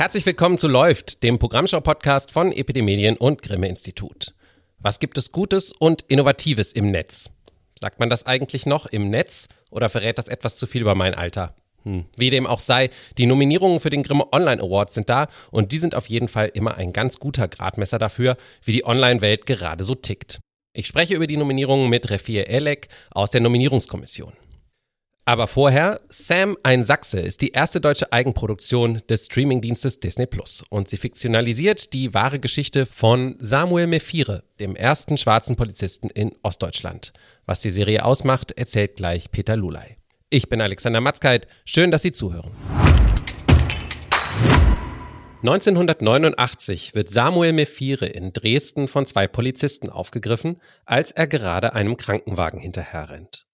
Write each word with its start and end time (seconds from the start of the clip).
Herzlich 0.00 0.24
willkommen 0.24 0.56
zu 0.56 0.66
Läuft, 0.66 1.22
dem 1.22 1.38
Programmschau-Podcast 1.38 2.30
von 2.30 2.52
Epidemedien 2.52 3.18
und 3.18 3.42
Grimme 3.42 3.68
Institut. 3.68 4.32
Was 4.78 4.98
gibt 4.98 5.18
es 5.18 5.30
Gutes 5.30 5.72
und 5.78 6.00
Innovatives 6.08 6.72
im 6.72 6.90
Netz? 6.90 7.28
Sagt 7.78 8.00
man 8.00 8.08
das 8.08 8.24
eigentlich 8.24 8.64
noch 8.64 8.86
im 8.86 9.10
Netz 9.10 9.48
oder 9.70 9.90
verrät 9.90 10.16
das 10.16 10.28
etwas 10.28 10.56
zu 10.56 10.66
viel 10.66 10.80
über 10.80 10.94
mein 10.94 11.12
Alter? 11.12 11.54
Hm. 11.82 12.06
Wie 12.16 12.30
dem 12.30 12.46
auch 12.46 12.60
sei, 12.60 12.88
die 13.18 13.26
Nominierungen 13.26 13.78
für 13.78 13.90
den 13.90 14.02
Grimme 14.02 14.32
Online 14.32 14.62
Awards 14.62 14.94
sind 14.94 15.10
da 15.10 15.28
und 15.50 15.70
die 15.70 15.78
sind 15.78 15.94
auf 15.94 16.06
jeden 16.06 16.28
Fall 16.28 16.50
immer 16.54 16.78
ein 16.78 16.94
ganz 16.94 17.18
guter 17.18 17.46
Gradmesser 17.46 17.98
dafür, 17.98 18.38
wie 18.64 18.72
die 18.72 18.86
Online-Welt 18.86 19.44
gerade 19.44 19.84
so 19.84 19.94
tickt. 19.94 20.40
Ich 20.72 20.86
spreche 20.86 21.14
über 21.14 21.26
die 21.26 21.36
Nominierungen 21.36 21.90
mit 21.90 22.08
Refir 22.08 22.48
Elek 22.48 22.88
aus 23.10 23.28
der 23.28 23.42
Nominierungskommission. 23.42 24.32
Aber 25.30 25.46
vorher, 25.46 26.00
Sam 26.08 26.56
ein 26.64 26.82
Sachse 26.82 27.20
ist 27.20 27.40
die 27.40 27.50
erste 27.50 27.80
deutsche 27.80 28.12
Eigenproduktion 28.12 29.00
des 29.08 29.26
Streamingdienstes 29.26 30.00
Disney 30.00 30.26
Plus 30.26 30.64
und 30.70 30.88
sie 30.88 30.96
fiktionalisiert 30.96 31.92
die 31.92 32.12
wahre 32.14 32.40
Geschichte 32.40 32.84
von 32.84 33.36
Samuel 33.38 33.86
Mephire, 33.86 34.42
dem 34.58 34.74
ersten 34.74 35.16
schwarzen 35.16 35.54
Polizisten 35.54 36.10
in 36.10 36.34
Ostdeutschland. 36.42 37.12
Was 37.46 37.60
die 37.60 37.70
Serie 37.70 38.04
ausmacht, 38.04 38.50
erzählt 38.58 38.96
gleich 38.96 39.30
Peter 39.30 39.54
Lulay. 39.56 39.98
Ich 40.30 40.48
bin 40.48 40.60
Alexander 40.60 41.00
Matzkeit, 41.00 41.46
schön, 41.64 41.92
dass 41.92 42.02
Sie 42.02 42.10
zuhören. 42.10 42.50
1989 45.42 46.96
wird 46.96 47.08
Samuel 47.08 47.52
Mephire 47.52 48.06
in 48.06 48.32
Dresden 48.32 48.88
von 48.88 49.06
zwei 49.06 49.28
Polizisten 49.28 49.90
aufgegriffen, 49.90 50.60
als 50.86 51.12
er 51.12 51.28
gerade 51.28 51.74
einem 51.74 51.96
Krankenwagen 51.96 52.58
hinterherrennt. 52.58 53.46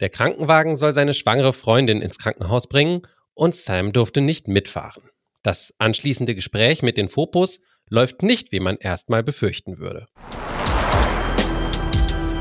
Der 0.00 0.08
Krankenwagen 0.08 0.74
soll 0.74 0.92
seine 0.92 1.14
schwangere 1.14 1.52
Freundin 1.52 2.00
ins 2.00 2.18
Krankenhaus 2.18 2.66
bringen 2.66 3.02
und 3.34 3.54
Sam 3.54 3.92
durfte 3.92 4.20
nicht 4.20 4.48
mitfahren. 4.48 5.04
Das 5.44 5.72
anschließende 5.78 6.34
Gespräch 6.34 6.82
mit 6.82 6.96
den 6.96 7.08
Fopos 7.08 7.60
läuft 7.88 8.22
nicht, 8.22 8.50
wie 8.50 8.58
man 8.58 8.76
erstmal 8.76 9.22
befürchten 9.22 9.78
würde. 9.78 10.06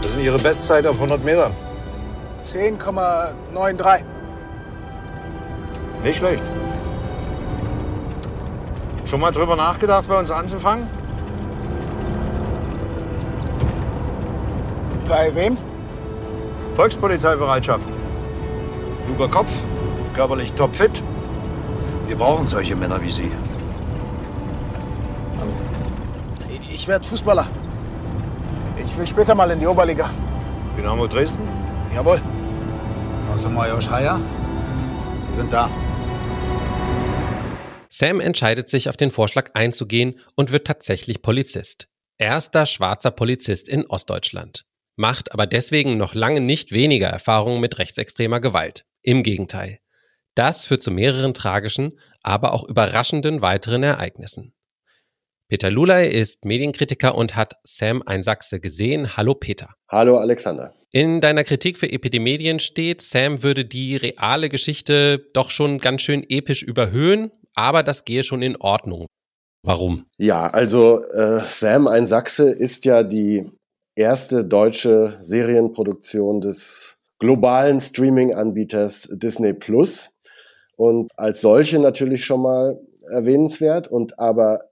Das 0.02 0.16
ist 0.16 0.24
Ihre 0.24 0.40
Bestzeit 0.40 0.88
auf 0.88 0.96
100 0.96 1.24
Metern. 1.24 1.54
10,93. 2.42 4.04
Nicht 6.04 6.18
schlecht. 6.18 6.44
Schon 9.06 9.20
mal 9.20 9.32
drüber 9.32 9.56
nachgedacht, 9.56 10.08
bei 10.08 10.18
uns 10.18 10.32
anzufangen? 10.32 10.88
Bei 15.08 15.34
wem? 15.36 15.58
Volkspolizeibereitschaften. 16.76 17.94
Kluger 19.06 19.28
Kopf, 19.28 19.52
körperlich 20.14 20.54
topfit. 20.54 21.04
Wir 22.08 22.16
brauchen 22.16 22.46
solche 22.46 22.76
Männer 22.76 23.02
wie 23.02 23.12
Sie. 23.12 23.32
Ich 26.70 26.88
werde 26.88 27.06
Fußballer. 27.08 27.48
Ich 28.78 28.98
will 28.98 29.06
später 29.06 29.36
mal 29.36 29.50
in 29.52 29.60
die 29.60 29.68
Oberliga. 29.68 30.10
Dynamo 30.78 31.08
Dresden? 31.08 31.48
Jawohl. 31.94 32.20
Außer 33.32 33.50
Major 33.50 33.80
Schreier? 33.80 34.20
Wir 35.30 35.36
sind 35.36 35.54
da. 35.54 35.70
Sam 37.88 38.20
entscheidet 38.20 38.68
sich, 38.68 38.90
auf 38.90 38.98
den 38.98 39.12
Vorschlag 39.12 39.52
einzugehen 39.54 40.20
und 40.36 40.52
wird 40.52 40.68
tatsächlich 40.68 41.22
Polizist. 41.22 41.88
Erster 42.18 42.66
schwarzer 42.66 43.12
Polizist 43.12 43.70
in 43.70 43.86
Ostdeutschland 43.86 44.66
macht 44.96 45.32
aber 45.32 45.48
deswegen 45.48 45.98
noch 45.98 46.14
lange 46.14 46.42
nicht 46.42 46.72
weniger 46.72 47.08
Erfahrungen 47.08 47.60
mit 47.60 47.80
rechtsextremer 47.80 48.40
Gewalt. 48.40 48.86
Im 49.02 49.24
Gegenteil. 49.24 49.80
Das 50.36 50.66
führt 50.66 50.82
zu 50.82 50.92
mehreren 50.92 51.34
tragischen, 51.34 52.00
aber 52.22 52.54
auch 52.54 52.68
überraschenden 52.68 53.42
weiteren 53.42 53.84
Ereignissen. 53.84 54.54
Peter 55.50 55.70
Lulay 55.70 56.10
ist 56.10 56.46
Medienkritiker 56.46 57.16
und 57.16 57.36
hat 57.36 57.54
Sam 57.64 58.02
ein 58.06 58.24
Sachse 58.24 58.60
gesehen. 58.60 59.18
Hallo 59.18 59.36
Peter. 59.36 59.76
Hallo 59.88 60.18
Alexander. 60.18 60.74
In 60.92 61.22
deiner 61.22 61.44
Kritik 61.44 61.78
für 61.78 61.92
Epidemedien 61.92 62.60
steht, 62.60 63.02
Sam 63.02 63.44
würde 63.44 63.66
die 63.66 63.96
reale 63.96 64.50
Geschichte 64.50 65.30
doch 65.34 65.52
schon 65.52 65.80
ganz 65.80 66.02
schön 66.02 66.26
episch 66.28 66.64
überhöhen, 66.64 67.32
aber 67.54 67.84
das 67.84 68.06
gehe 68.06 68.24
schon 68.24 68.42
in 68.42 68.56
Ordnung. 68.56 69.08
Warum? 69.64 70.08
Ja, 70.18 70.48
also 70.48 71.04
äh, 71.04 71.42
Sam 71.42 71.88
ein 71.88 72.08
Sachse 72.08 72.50
ist 72.50 72.86
ja 72.86 73.04
die 73.04 73.46
erste 73.96 74.46
deutsche 74.46 75.18
Serienproduktion 75.22 76.42
des 76.42 76.96
globalen 77.20 77.80
Streaming-Anbieters 77.80 79.10
Disney 79.14 79.54
Plus. 79.54 80.12
Und 80.76 81.12
als 81.16 81.42
solche 81.42 81.80
natürlich 81.80 82.26
schon 82.26 82.42
mal 82.42 82.80
erwähnenswert 83.12 83.88
und 83.88 84.20
aber 84.20 84.72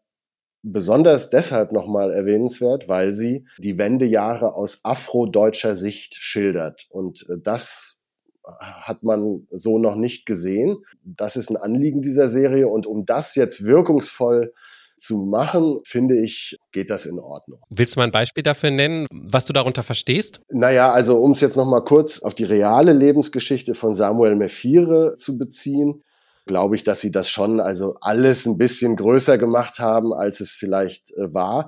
besonders 0.63 1.29
deshalb 1.29 1.71
nochmal 1.71 2.11
erwähnenswert, 2.11 2.87
weil 2.87 3.13
sie 3.13 3.45
die 3.57 3.77
Wendejahre 3.77 4.53
aus 4.53 4.79
afrodeutscher 4.83 5.75
Sicht 5.75 6.15
schildert. 6.15 6.87
Und 6.89 7.25
äh, 7.29 7.35
das 7.41 7.99
hat 8.43 9.03
man 9.03 9.47
so 9.51 9.77
noch 9.77 9.95
nicht 9.95 10.25
gesehen. 10.25 10.77
Das 11.03 11.35
ist 11.35 11.49
ein 11.49 11.57
Anliegen 11.57 12.01
dieser 12.01 12.27
Serie. 12.27 12.67
Und 12.67 12.87
um 12.87 13.05
das 13.05 13.35
jetzt 13.35 13.63
wirkungsvoll 13.65 14.53
zu 15.01 15.17
machen, 15.17 15.79
finde 15.83 16.15
ich, 16.21 16.59
geht 16.71 16.91
das 16.91 17.07
in 17.07 17.17
Ordnung. 17.17 17.59
Willst 17.69 17.95
du 17.95 17.99
mal 17.99 18.03
ein 18.03 18.11
Beispiel 18.11 18.43
dafür 18.43 18.69
nennen, 18.69 19.07
was 19.11 19.45
du 19.45 19.53
darunter 19.53 19.81
verstehst? 19.81 20.41
Naja, 20.51 20.91
also 20.91 21.17
um 21.17 21.31
es 21.31 21.41
jetzt 21.41 21.57
nochmal 21.57 21.83
kurz 21.83 22.19
auf 22.19 22.35
die 22.35 22.43
reale 22.43 22.93
Lebensgeschichte 22.93 23.73
von 23.73 23.95
Samuel 23.95 24.35
Mephire 24.35 25.15
zu 25.15 25.39
beziehen, 25.39 26.03
glaube 26.45 26.75
ich, 26.75 26.83
dass 26.83 27.01
sie 27.01 27.11
das 27.11 27.29
schon 27.29 27.59
also 27.59 27.95
alles 27.99 28.45
ein 28.45 28.59
bisschen 28.59 28.95
größer 28.95 29.39
gemacht 29.39 29.79
haben, 29.79 30.13
als 30.13 30.39
es 30.39 30.51
vielleicht 30.51 31.11
äh, 31.13 31.33
war. 31.33 31.67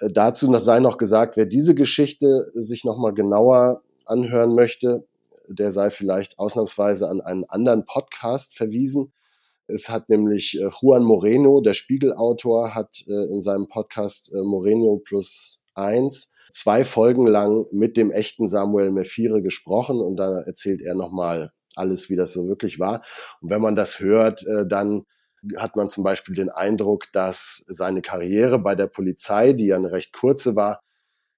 Äh, 0.00 0.10
dazu 0.10 0.50
noch 0.50 0.60
sei 0.60 0.80
noch 0.80 0.96
gesagt, 0.96 1.36
wer 1.36 1.46
diese 1.46 1.74
Geschichte 1.74 2.50
sich 2.54 2.84
nochmal 2.84 3.12
genauer 3.12 3.80
anhören 4.06 4.54
möchte, 4.54 5.06
der 5.46 5.70
sei 5.72 5.90
vielleicht 5.90 6.38
ausnahmsweise 6.38 7.06
an 7.08 7.20
einen 7.20 7.44
anderen 7.44 7.84
Podcast 7.84 8.56
verwiesen. 8.56 9.12
Es 9.68 9.88
hat 9.88 10.08
nämlich 10.08 10.58
äh, 10.60 10.68
Juan 10.80 11.02
Moreno, 11.02 11.60
der 11.60 11.74
Spiegelautor, 11.74 12.74
hat 12.74 13.02
äh, 13.06 13.32
in 13.32 13.42
seinem 13.42 13.68
Podcast 13.68 14.32
äh, 14.32 14.42
Moreno 14.42 15.00
plus 15.04 15.60
eins 15.74 16.30
zwei 16.52 16.84
Folgen 16.84 17.26
lang 17.26 17.66
mit 17.70 17.96
dem 17.96 18.10
echten 18.10 18.48
Samuel 18.48 18.90
Mephire 18.90 19.42
gesprochen 19.42 20.00
und 20.00 20.16
da 20.16 20.40
erzählt 20.40 20.80
er 20.80 20.94
nochmal 20.94 21.50
alles, 21.74 22.08
wie 22.08 22.16
das 22.16 22.32
so 22.32 22.48
wirklich 22.48 22.78
war. 22.78 23.02
Und 23.42 23.50
wenn 23.50 23.60
man 23.60 23.76
das 23.76 24.00
hört, 24.00 24.42
dann 24.66 25.04
hat 25.58 25.76
man 25.76 25.90
zum 25.90 26.02
Beispiel 26.02 26.34
den 26.34 26.48
Eindruck, 26.48 27.12
dass 27.12 27.62
seine 27.66 28.00
Karriere 28.00 28.58
bei 28.58 28.74
der 28.74 28.86
Polizei, 28.86 29.52
die 29.52 29.66
ja 29.66 29.76
eine 29.76 29.92
recht 29.92 30.14
kurze 30.14 30.56
war, 30.56 30.80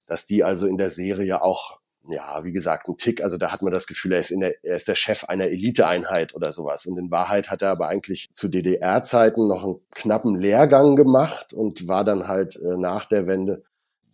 dass 0.06 0.24
die 0.24 0.44
also 0.44 0.68
in 0.68 0.76
der 0.76 0.90
Serie 0.90 1.42
auch 1.42 1.80
ja, 2.08 2.42
wie 2.44 2.52
gesagt, 2.52 2.88
ein 2.88 2.96
Tick. 2.96 3.22
Also 3.22 3.36
da 3.36 3.52
hat 3.52 3.62
man 3.62 3.72
das 3.72 3.86
Gefühl, 3.86 4.12
er 4.12 4.20
ist, 4.20 4.30
in 4.30 4.40
der, 4.40 4.54
er 4.64 4.76
ist 4.76 4.88
der 4.88 4.94
Chef 4.94 5.24
einer 5.24 5.44
Eliteeinheit 5.44 6.34
oder 6.34 6.52
sowas. 6.52 6.86
Und 6.86 6.98
in 6.98 7.10
Wahrheit 7.10 7.50
hat 7.50 7.62
er 7.62 7.70
aber 7.70 7.88
eigentlich 7.88 8.30
zu 8.32 8.48
DDR-Zeiten 8.48 9.46
noch 9.46 9.64
einen 9.64 9.80
knappen 9.90 10.34
Lehrgang 10.34 10.96
gemacht 10.96 11.52
und 11.52 11.86
war 11.86 12.04
dann 12.04 12.28
halt 12.28 12.56
äh, 12.56 12.76
nach 12.78 13.04
der 13.04 13.26
Wende 13.26 13.62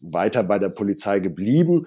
weiter 0.02 0.42
bei 0.42 0.58
der 0.58 0.70
Polizei 0.70 1.20
geblieben. 1.20 1.86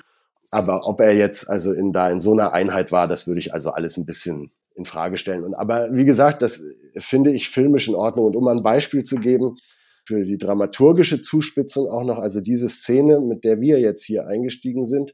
Aber 0.51 0.87
ob 0.87 1.01
er 1.01 1.13
jetzt 1.13 1.49
also 1.49 1.73
in 1.73 1.91
da 1.91 2.09
in 2.09 2.21
so 2.21 2.31
einer 2.31 2.53
Einheit 2.53 2.91
war, 2.91 3.07
das 3.07 3.27
würde 3.27 3.39
ich 3.39 3.53
also 3.53 3.71
alles 3.71 3.97
ein 3.97 4.05
bisschen 4.05 4.51
in 4.75 4.85
Frage 4.85 5.17
stellen. 5.17 5.43
Und 5.43 5.55
aber 5.55 5.89
wie 5.91 6.05
gesagt, 6.05 6.41
das 6.41 6.63
finde 6.97 7.31
ich 7.31 7.49
filmisch 7.49 7.87
in 7.87 7.95
Ordnung. 7.95 8.27
Und 8.27 8.35
um 8.35 8.47
ein 8.47 8.63
Beispiel 8.63 9.03
zu 9.03 9.17
geben 9.17 9.57
für 10.05 10.23
die 10.23 10.37
dramaturgische 10.37 11.19
Zuspitzung 11.19 11.89
auch 11.89 12.05
noch, 12.05 12.17
also 12.17 12.39
diese 12.39 12.69
Szene, 12.69 13.19
mit 13.19 13.43
der 13.43 13.59
wir 13.59 13.79
jetzt 13.79 14.05
hier 14.05 14.25
eingestiegen 14.25 14.85
sind, 14.85 15.13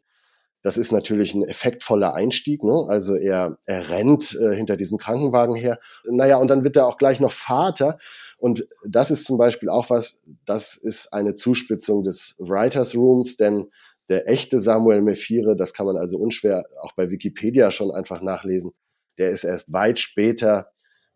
das 0.63 0.77
ist 0.77 0.93
natürlich 0.93 1.35
ein 1.35 1.43
effektvoller 1.43 2.13
Einstieg. 2.15 2.63
Ne? 2.63 2.85
Also 2.87 3.15
er, 3.15 3.57
er 3.65 3.89
rennt 3.89 4.33
äh, 4.33 4.55
hinter 4.55 4.77
diesem 4.77 4.97
Krankenwagen 4.97 5.55
her. 5.55 5.77
Naja, 6.05 6.37
und 6.37 6.47
dann 6.47 6.63
wird 6.63 6.77
er 6.77 6.87
auch 6.87 6.97
gleich 6.97 7.19
noch 7.19 7.33
Vater. 7.33 7.99
Und 8.37 8.65
das 8.87 9.11
ist 9.11 9.25
zum 9.25 9.37
Beispiel 9.37 9.69
auch 9.69 9.89
was, 9.89 10.17
das 10.45 10.77
ist 10.77 11.13
eine 11.13 11.33
Zuspitzung 11.33 12.03
des 12.03 12.35
Writers 12.39 12.95
Rooms, 12.95 13.35
denn 13.35 13.69
der 14.09 14.29
echte 14.29 14.61
Samuel 14.61 15.01
Mephire, 15.01 15.55
das 15.55 15.73
kann 15.73 15.85
man 15.85 15.97
also 15.97 16.17
unschwer 16.17 16.65
auch 16.81 16.93
bei 16.93 17.09
Wikipedia 17.09 17.69
schon 17.71 17.91
einfach 17.91 18.21
nachlesen, 18.21 18.71
der 19.17 19.31
ist 19.31 19.43
erst 19.43 19.71
weit 19.73 19.99
später 19.99 20.71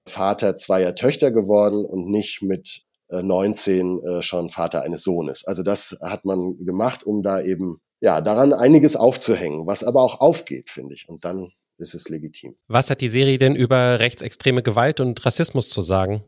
Vater 0.06 0.56
zweier 0.58 0.96
Töchter 0.96 1.32
geworden 1.32 1.86
und 1.86 2.10
nicht 2.10 2.42
mit 2.42 2.82
19 3.10 4.02
äh, 4.04 4.22
schon 4.22 4.50
Vater 4.50 4.82
eines 4.82 5.04
Sohnes. 5.04 5.46
Also 5.46 5.64
das 5.64 5.98
hat 6.02 6.26
man 6.26 6.58
gemacht, 6.58 7.06
um 7.06 7.24
da 7.24 7.42
eben 7.42 7.80
ja, 8.00 8.22
daran 8.22 8.54
einiges 8.54 8.96
aufzuhängen, 8.96 9.66
was 9.68 9.84
aber 9.84 10.02
auch 10.02 10.22
aufgeht, 10.22 10.70
finde 10.70 10.94
ich. 10.94 11.08
Und 11.08 11.24
dann 11.26 11.52
ist 11.78 11.94
es 11.94 12.10
legitim. 12.10 12.56
Was 12.68 12.90
hat 12.90 13.02
die 13.02 13.08
Serie 13.08 13.38
denn 13.38 13.56
über 13.56 14.00
rechtsextreme 14.00 14.64
Gewalt 14.64 15.00
und 15.00 15.26
Rassismus 15.26 15.70
zu 15.70 15.82
sagen? 15.82 16.24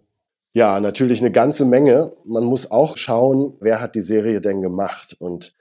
Ja, 0.51 0.79
natürlich 0.79 1.19
eine 1.19 1.31
ganze 1.31 1.65
Menge. 1.65 2.13
Man 2.25 2.43
muss 2.43 2.71
auch 2.71 2.97
schauen, 2.97 3.55
wer 3.59 3.81
hat 3.81 3.95
die 3.95 4.01
Serie 4.01 4.41
denn 4.41 4.61
gemacht. 4.61 5.15
Und 5.19 5.53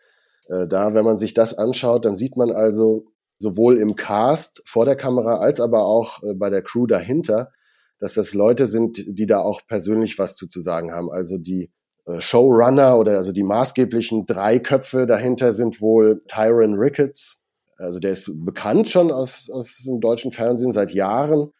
äh, 0.49 0.66
da, 0.66 0.94
wenn 0.94 1.05
man 1.05 1.19
sich 1.19 1.34
das 1.34 1.55
anschaut, 1.55 2.05
dann 2.05 2.16
sieht 2.16 2.37
man 2.37 2.50
also 2.50 3.05
sowohl 3.38 3.78
im 3.78 3.96
Cast 3.96 4.62
vor 4.64 4.84
der 4.84 4.96
Kamera 4.96 5.38
als 5.38 5.60
aber 5.60 5.84
auch 5.84 6.22
äh, 6.22 6.34
bei 6.34 6.49
der 6.49 6.62
Crew 6.62 6.87
dahinter, 6.87 7.52
dass 8.00 8.14
das 8.14 8.32
Leute 8.32 8.66
sind, 8.66 9.05
die 9.06 9.26
da 9.26 9.40
auch 9.40 9.60
persönlich 9.66 10.19
was 10.19 10.37
zu, 10.37 10.46
zu 10.46 10.60
sagen 10.60 10.93
haben. 10.93 11.10
Also 11.10 11.37
die 11.37 11.70
Showrunner 12.19 12.99
oder 12.99 13.16
also 13.16 13.32
die 13.32 13.43
maßgeblichen 13.43 14.26
drei 14.26 14.58
Köpfe 14.58 15.06
dahinter 15.06 15.52
sind 15.52 15.81
wohl 15.81 16.22
Tyron 16.28 16.75
Ricketts. 16.75 17.44
Also 17.76 17.99
der 18.00 18.12
ist 18.12 18.31
bekannt 18.44 18.88
schon 18.88 19.12
aus, 19.12 19.50
aus 19.50 19.84
dem 19.87 20.00
deutschen 20.00 20.32
Fernsehen 20.32 20.72
seit 20.72 20.90
Jahren, 20.93 21.52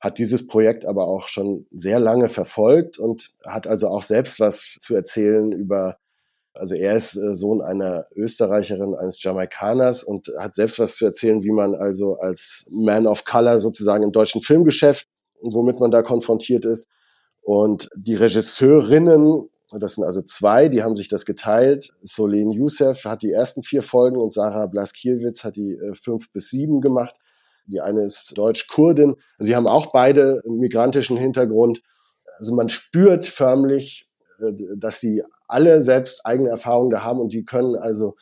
hat 0.00 0.18
dieses 0.18 0.46
Projekt 0.46 0.84
aber 0.84 1.06
auch 1.06 1.28
schon 1.28 1.66
sehr 1.70 1.98
lange 1.98 2.28
verfolgt 2.28 2.98
und 2.98 3.32
hat 3.44 3.66
also 3.66 3.88
auch 3.88 4.02
selbst 4.02 4.38
was 4.40 4.78
zu 4.80 4.94
erzählen 4.94 5.50
über 5.52 5.96
also 6.54 6.76
er 6.76 6.96
ist 6.96 7.16
äh, 7.16 7.34
Sohn 7.34 7.60
einer 7.60 8.06
Österreicherin, 8.14 8.94
eines 8.94 9.22
Jamaikaners 9.22 10.04
und 10.04 10.30
hat 10.38 10.54
selbst 10.54 10.78
was 10.78 10.96
zu 10.96 11.04
erzählen, 11.04 11.42
wie 11.42 11.50
man 11.50 11.74
also 11.74 12.16
als 12.16 12.64
Man 12.70 13.06
of 13.08 13.24
Color 13.24 13.58
sozusagen 13.58 14.04
im 14.04 14.12
deutschen 14.12 14.40
Filmgeschäft, 14.40 15.08
womit 15.42 15.80
man 15.80 15.90
da 15.90 16.02
konfrontiert 16.02 16.64
ist. 16.64 16.88
Und 17.42 17.90
die 17.96 18.14
Regisseurinnen, 18.14 19.48
das 19.78 19.94
sind 19.94 20.04
also 20.04 20.22
zwei, 20.22 20.68
die 20.68 20.82
haben 20.82 20.96
sich 20.96 21.08
das 21.08 21.24
geteilt. 21.24 21.92
Solin 22.00 22.52
Youssef 22.52 23.04
hat 23.04 23.22
die 23.22 23.32
ersten 23.32 23.62
vier 23.62 23.82
Folgen 23.82 24.16
und 24.16 24.32
Sarah 24.32 24.66
Blaskiewicz 24.66 25.44
hat 25.44 25.56
die 25.56 25.74
äh, 25.74 25.94
fünf 25.94 26.30
bis 26.32 26.50
sieben 26.50 26.80
gemacht. 26.80 27.14
Die 27.66 27.80
eine 27.80 28.02
ist 28.02 28.36
Deutsch-Kurdin. 28.36 29.16
Sie 29.38 29.56
haben 29.56 29.66
auch 29.66 29.86
beide 29.92 30.42
migrantischen 30.44 31.16
Hintergrund. 31.16 31.82
Also 32.38 32.54
man 32.54 32.68
spürt 32.68 33.24
förmlich, 33.24 34.08
äh, 34.40 34.52
dass 34.76 35.00
sie 35.00 35.22
alle 35.46 35.82
selbst 35.82 36.24
eigene 36.24 36.50
Erfahrungen 36.50 36.90
da 36.90 37.02
haben 37.02 37.20
und 37.20 37.32
die 37.32 37.44
können 37.44 37.76
also 37.76 38.16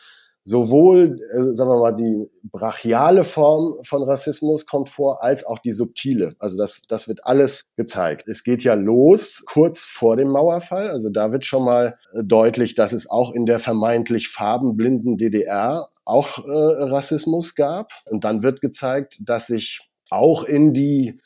sowohl, 0.44 1.20
äh, 1.32 1.54
sagen 1.54 1.70
wir 1.70 1.78
mal, 1.78 1.92
die 1.92 2.30
brachiale 2.42 3.24
Form 3.24 3.78
von 3.84 4.02
Rassismus 4.02 4.66
kommt 4.66 4.88
vor, 4.88 5.22
als 5.22 5.46
auch 5.46 5.58
die 5.58 5.72
subtile. 5.72 6.34
Also 6.38 6.56
das, 6.56 6.82
das 6.88 7.08
wird 7.08 7.24
alles 7.24 7.64
gezeigt. 7.76 8.26
Es 8.28 8.42
geht 8.42 8.64
ja 8.64 8.74
los 8.74 9.44
kurz 9.46 9.84
vor 9.84 10.16
dem 10.16 10.28
Mauerfall. 10.28 10.90
Also 10.90 11.10
da 11.10 11.32
wird 11.32 11.44
schon 11.44 11.64
mal 11.64 11.96
äh, 12.12 12.24
deutlich, 12.24 12.74
dass 12.74 12.92
es 12.92 13.08
auch 13.08 13.32
in 13.32 13.46
der 13.46 13.60
vermeintlich 13.60 14.28
farbenblinden 14.28 15.16
DDR 15.16 15.88
auch 16.04 16.38
äh, 16.38 16.50
Rassismus 16.50 17.54
gab. 17.54 17.92
Und 18.06 18.24
dann 18.24 18.42
wird 18.42 18.60
gezeigt, 18.60 19.18
dass 19.24 19.46
sich 19.46 19.88
auch 20.10 20.44
in 20.44 20.74
die 20.74 21.20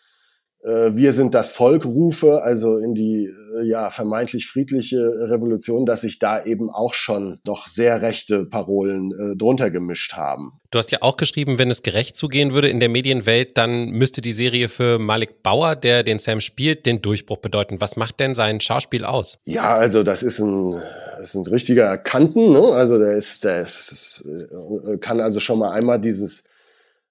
äh, 0.67 0.95
wir 0.95 1.13
sind 1.13 1.35
das 1.35 1.51
Volk 1.51 1.85
rufe, 1.85 2.43
also 2.43 2.79
in 2.79 2.95
die 2.95 3.27
äh, 3.27 3.33
ja 3.63 3.91
vermeintlich 3.91 4.47
friedliche 4.47 4.99
Revolution, 4.99 5.87
dass 5.87 6.03
sich 6.03 6.19
da 6.19 6.45
eben 6.45 6.71
auch 6.71 6.95
schon 6.95 7.39
doch 7.45 7.67
sehr 7.67 8.03
rechte 8.03 8.45
Parolen 8.45 9.13
äh, 9.13 9.37
drunter 9.37 9.71
gemischt 9.71 10.15
haben. 10.15 10.53
Du 10.71 10.79
hast 10.79 10.91
ja 10.91 10.99
auch 11.03 11.17
geschrieben, 11.17 11.59
wenn 11.59 11.71
es 11.71 11.83
gerecht 11.83 12.17
zugehen 12.17 12.53
würde 12.53 12.69
in 12.69 12.81
der 12.81 12.89
Medienwelt, 12.89 13.57
dann 13.57 13.91
müsste 13.91 14.21
die 14.21 14.33
Serie 14.33 14.69
für 14.69 14.99
Malik 14.99 15.43
Bauer, 15.43 15.77
der 15.77 16.03
den 16.03 16.19
Sam 16.19 16.41
spielt, 16.41 16.87
den 16.87 17.03
Durchbruch 17.03 17.39
bedeuten. 17.39 17.81
Was 17.81 17.97
macht 17.97 18.21
denn 18.21 18.35
sein 18.35 18.61
Schauspiel 18.61 19.05
aus? 19.05 19.39
Ja, 19.45 19.77
also 19.77 20.03
das 20.03 20.23
ist 20.23 20.39
ein, 20.41 20.73
das 21.19 21.29
ist 21.29 21.35
ein 21.35 21.47
richtiger 21.47 21.97
Kanten, 21.99 22.53
ne? 22.53 22.73
Also 22.73 22.99
der 22.99 23.13
ist, 23.13 23.45
der 23.45 23.63
ist, 23.63 24.25
äh, 24.27 24.99
kann 24.99 25.21
also 25.21 25.41
schon 25.41 25.59
mal 25.59 25.71
einmal 25.71 26.01
dieses 26.01 26.45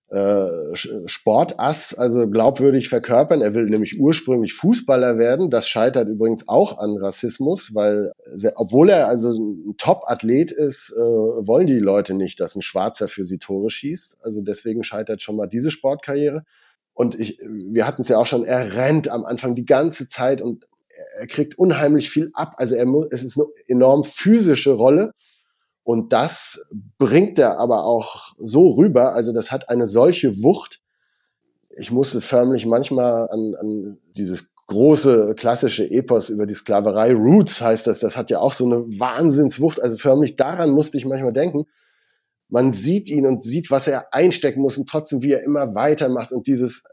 Sportass 0.07 1.97
also 1.97 2.29
glaubwürdig 2.29 2.89
verkörpern. 2.89 3.41
Er 3.41 3.55
will 3.55 3.65
nämlich 3.65 3.99
ursprünglich 3.99 4.53
Fußballer 4.53 5.17
werden. 5.17 5.49
Das 5.49 5.67
scheitert 5.67 6.07
übrigens 6.07 6.47
auch 6.47 6.77
an 6.77 6.95
Rassismus, 6.97 7.73
weil 7.73 8.11
obwohl 8.55 8.89
er 8.89 9.07
also 9.07 9.29
ein 9.29 9.75
Top-Athlet 9.77 10.51
ist, 10.51 10.93
äh, 10.95 11.01
wollen 11.01 11.65
die 11.65 11.79
Leute 11.79 12.13
nicht, 12.13 12.39
dass 12.39 12.55
ein 12.55 12.61
Schwarzer 12.61 13.07
für 13.07 13.25
sie 13.25 13.39
Tore 13.39 13.71
schießt. 13.71 14.17
Also 14.21 14.41
deswegen 14.41 14.83
scheitert 14.83 15.23
schon 15.23 15.37
mal 15.37 15.47
diese 15.47 15.71
Sportkarriere. 15.71 16.43
Und 16.93 17.19
ich, 17.19 17.39
wir 17.41 17.87
hatten 17.87 18.03
es 18.03 18.09
ja 18.09 18.17
auch 18.17 18.27
schon, 18.27 18.45
er 18.45 18.73
rennt 18.73 19.09
am 19.09 19.25
Anfang 19.25 19.55
die 19.55 19.65
ganze 19.65 20.07
Zeit 20.07 20.41
und 20.41 20.65
er 21.17 21.27
kriegt 21.27 21.57
unheimlich 21.57 22.09
viel 22.09 22.31
ab. 22.33 22.53
Also 22.57 22.75
er 22.75 22.85
muss, 22.85 23.07
es 23.09 23.23
ist 23.23 23.37
eine 23.37 23.47
enorm 23.67 24.03
physische 24.03 24.71
Rolle. 24.71 25.13
Und 25.85 26.13
das 26.13 26.65
bringt 26.97 27.37
er 27.37 27.59
aber 27.59 27.85
auch 27.85 28.33
so 28.37 28.71
rüber. 28.71 29.13
Also 29.13 29.31
das 29.31 29.51
hat 29.51 29.69
eine 29.69 29.85
solche 29.85 30.41
Wucht. 30.41 30.81
Ich 31.77 31.91
musste 31.91 32.21
förmlich 32.21 32.65
manchmal 32.65 33.29
an, 33.29 33.53
an 33.59 33.97
dieses 34.17 34.49
große 34.65 35.35
klassische 35.37 35.89
Epos 35.89 36.29
über 36.29 36.47
die 36.47 36.55
Sklaverei, 36.55 37.13
Roots 37.13 37.61
heißt 37.61 37.85
das, 37.85 37.99
das 37.99 38.17
hat 38.17 38.31
ja 38.31 38.39
auch 38.39 38.53
so 38.53 38.65
eine 38.65 38.77
Wahnsinnswucht. 38.99 39.79
Also 39.79 39.99
förmlich 39.99 40.35
daran 40.35 40.71
musste 40.71 40.97
ich 40.97 41.05
manchmal 41.05 41.33
denken. 41.33 41.65
Man 42.49 42.73
sieht 42.73 43.07
ihn 43.07 43.27
und 43.27 43.43
sieht, 43.43 43.69
was 43.69 43.87
er 43.87 44.11
einstecken 44.11 44.61
muss 44.61 44.79
und 44.79 44.89
trotzdem, 44.89 45.21
wie 45.21 45.33
er 45.33 45.43
immer 45.43 45.75
weitermacht. 45.75 46.31
Und 46.31 46.47
dieses, 46.47 46.83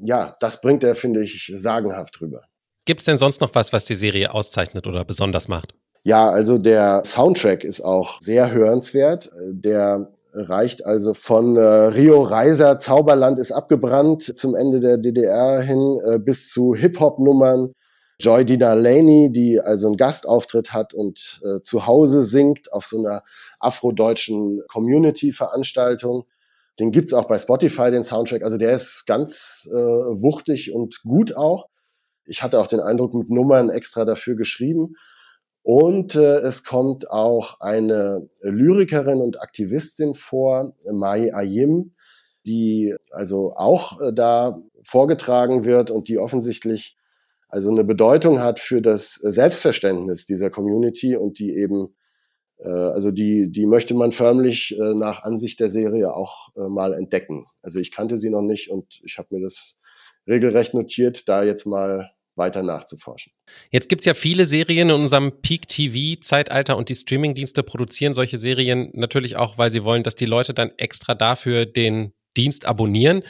ja, 0.00 0.34
das 0.38 0.60
bringt 0.60 0.84
er, 0.84 0.94
finde 0.94 1.24
ich, 1.24 1.52
sagenhaft 1.56 2.20
rüber. 2.20 2.44
Gibt 2.84 3.00
es 3.00 3.06
denn 3.06 3.18
sonst 3.18 3.40
noch 3.40 3.56
was, 3.56 3.72
was 3.72 3.86
die 3.86 3.96
Serie 3.96 4.32
auszeichnet 4.32 4.86
oder 4.86 5.04
besonders 5.04 5.48
macht? 5.48 5.74
Ja, 6.06 6.30
also 6.30 6.56
der 6.56 7.02
Soundtrack 7.04 7.64
ist 7.64 7.80
auch 7.80 8.22
sehr 8.22 8.52
hörenswert. 8.52 9.32
Der 9.50 10.12
reicht 10.32 10.86
also 10.86 11.14
von 11.14 11.56
äh, 11.56 11.60
Rio 11.60 12.22
Reiser, 12.22 12.78
Zauberland 12.78 13.40
ist 13.40 13.50
abgebrannt 13.50 14.22
zum 14.22 14.54
Ende 14.54 14.78
der 14.78 14.98
DDR 14.98 15.60
hin 15.62 15.98
äh, 16.04 16.20
bis 16.20 16.48
zu 16.48 16.76
Hip-Hop-Nummern. 16.76 17.72
Joy 18.20 18.44
Dina 18.44 18.74
Laney, 18.74 19.32
die 19.32 19.58
also 19.58 19.88
einen 19.88 19.96
Gastauftritt 19.96 20.72
hat 20.72 20.94
und 20.94 21.40
äh, 21.42 21.60
zu 21.62 21.88
Hause 21.88 22.22
singt 22.22 22.72
auf 22.72 22.84
so 22.84 23.00
einer 23.00 23.24
afrodeutschen 23.58 24.62
Community-Veranstaltung. 24.68 26.26
Den 26.78 26.92
gibt's 26.92 27.14
auch 27.14 27.26
bei 27.26 27.40
Spotify, 27.40 27.90
den 27.90 28.04
Soundtrack. 28.04 28.44
Also 28.44 28.58
der 28.58 28.70
ist 28.76 29.06
ganz 29.08 29.68
äh, 29.72 29.74
wuchtig 29.74 30.72
und 30.72 31.02
gut 31.02 31.36
auch. 31.36 31.66
Ich 32.26 32.44
hatte 32.44 32.60
auch 32.60 32.68
den 32.68 32.80
Eindruck, 32.80 33.12
mit 33.12 33.28
Nummern 33.28 33.70
extra 33.70 34.04
dafür 34.04 34.36
geschrieben. 34.36 34.94
Und 35.66 36.14
äh, 36.14 36.36
es 36.42 36.62
kommt 36.62 37.10
auch 37.10 37.58
eine 37.58 38.30
Lyrikerin 38.40 39.20
und 39.20 39.42
Aktivistin 39.42 40.14
vor, 40.14 40.76
Mai 40.92 41.34
Ayim, 41.34 41.92
die 42.46 42.94
also 43.10 43.52
auch 43.56 44.00
äh, 44.00 44.12
da 44.12 44.62
vorgetragen 44.84 45.64
wird 45.64 45.90
und 45.90 46.06
die 46.06 46.20
offensichtlich 46.20 46.96
also 47.48 47.72
eine 47.72 47.82
Bedeutung 47.82 48.38
hat 48.38 48.60
für 48.60 48.80
das 48.80 49.14
Selbstverständnis 49.14 50.24
dieser 50.24 50.50
Community 50.50 51.16
und 51.16 51.40
die 51.40 51.56
eben 51.56 51.96
äh, 52.58 52.68
also 52.68 53.10
die 53.10 53.50
die 53.50 53.66
möchte 53.66 53.94
man 53.94 54.12
förmlich 54.12 54.72
äh, 54.78 54.94
nach 54.94 55.24
Ansicht 55.24 55.58
der 55.58 55.68
Serie 55.68 56.14
auch 56.14 56.50
äh, 56.54 56.68
mal 56.68 56.94
entdecken. 56.94 57.44
Also 57.60 57.80
ich 57.80 57.90
kannte 57.90 58.18
sie 58.18 58.30
noch 58.30 58.42
nicht 58.42 58.70
und 58.70 59.00
ich 59.04 59.18
habe 59.18 59.34
mir 59.34 59.42
das 59.42 59.80
regelrecht 60.28 60.74
notiert, 60.74 61.28
da 61.28 61.42
jetzt 61.42 61.66
mal 61.66 62.12
weiter 62.36 62.62
nachzuforschen. 62.62 63.32
Jetzt 63.70 63.88
gibt's 63.88 64.04
ja 64.04 64.14
viele 64.14 64.46
Serien 64.46 64.90
in 64.90 64.94
unserem 64.94 65.40
Peak-TV-Zeitalter 65.40 66.76
und 66.76 66.88
die 66.88 66.94
Streamingdienste 66.94 67.62
produzieren 67.62 68.14
solche 68.14 68.38
Serien 68.38 68.90
natürlich 68.94 69.36
auch, 69.36 69.58
weil 69.58 69.70
sie 69.70 69.84
wollen, 69.84 70.02
dass 70.02 70.14
die 70.14 70.26
Leute 70.26 70.54
dann 70.54 70.70
extra 70.76 71.14
dafür 71.14 71.66
den 71.66 72.12
Dienst 72.36 72.66
abonnieren. 72.66 73.22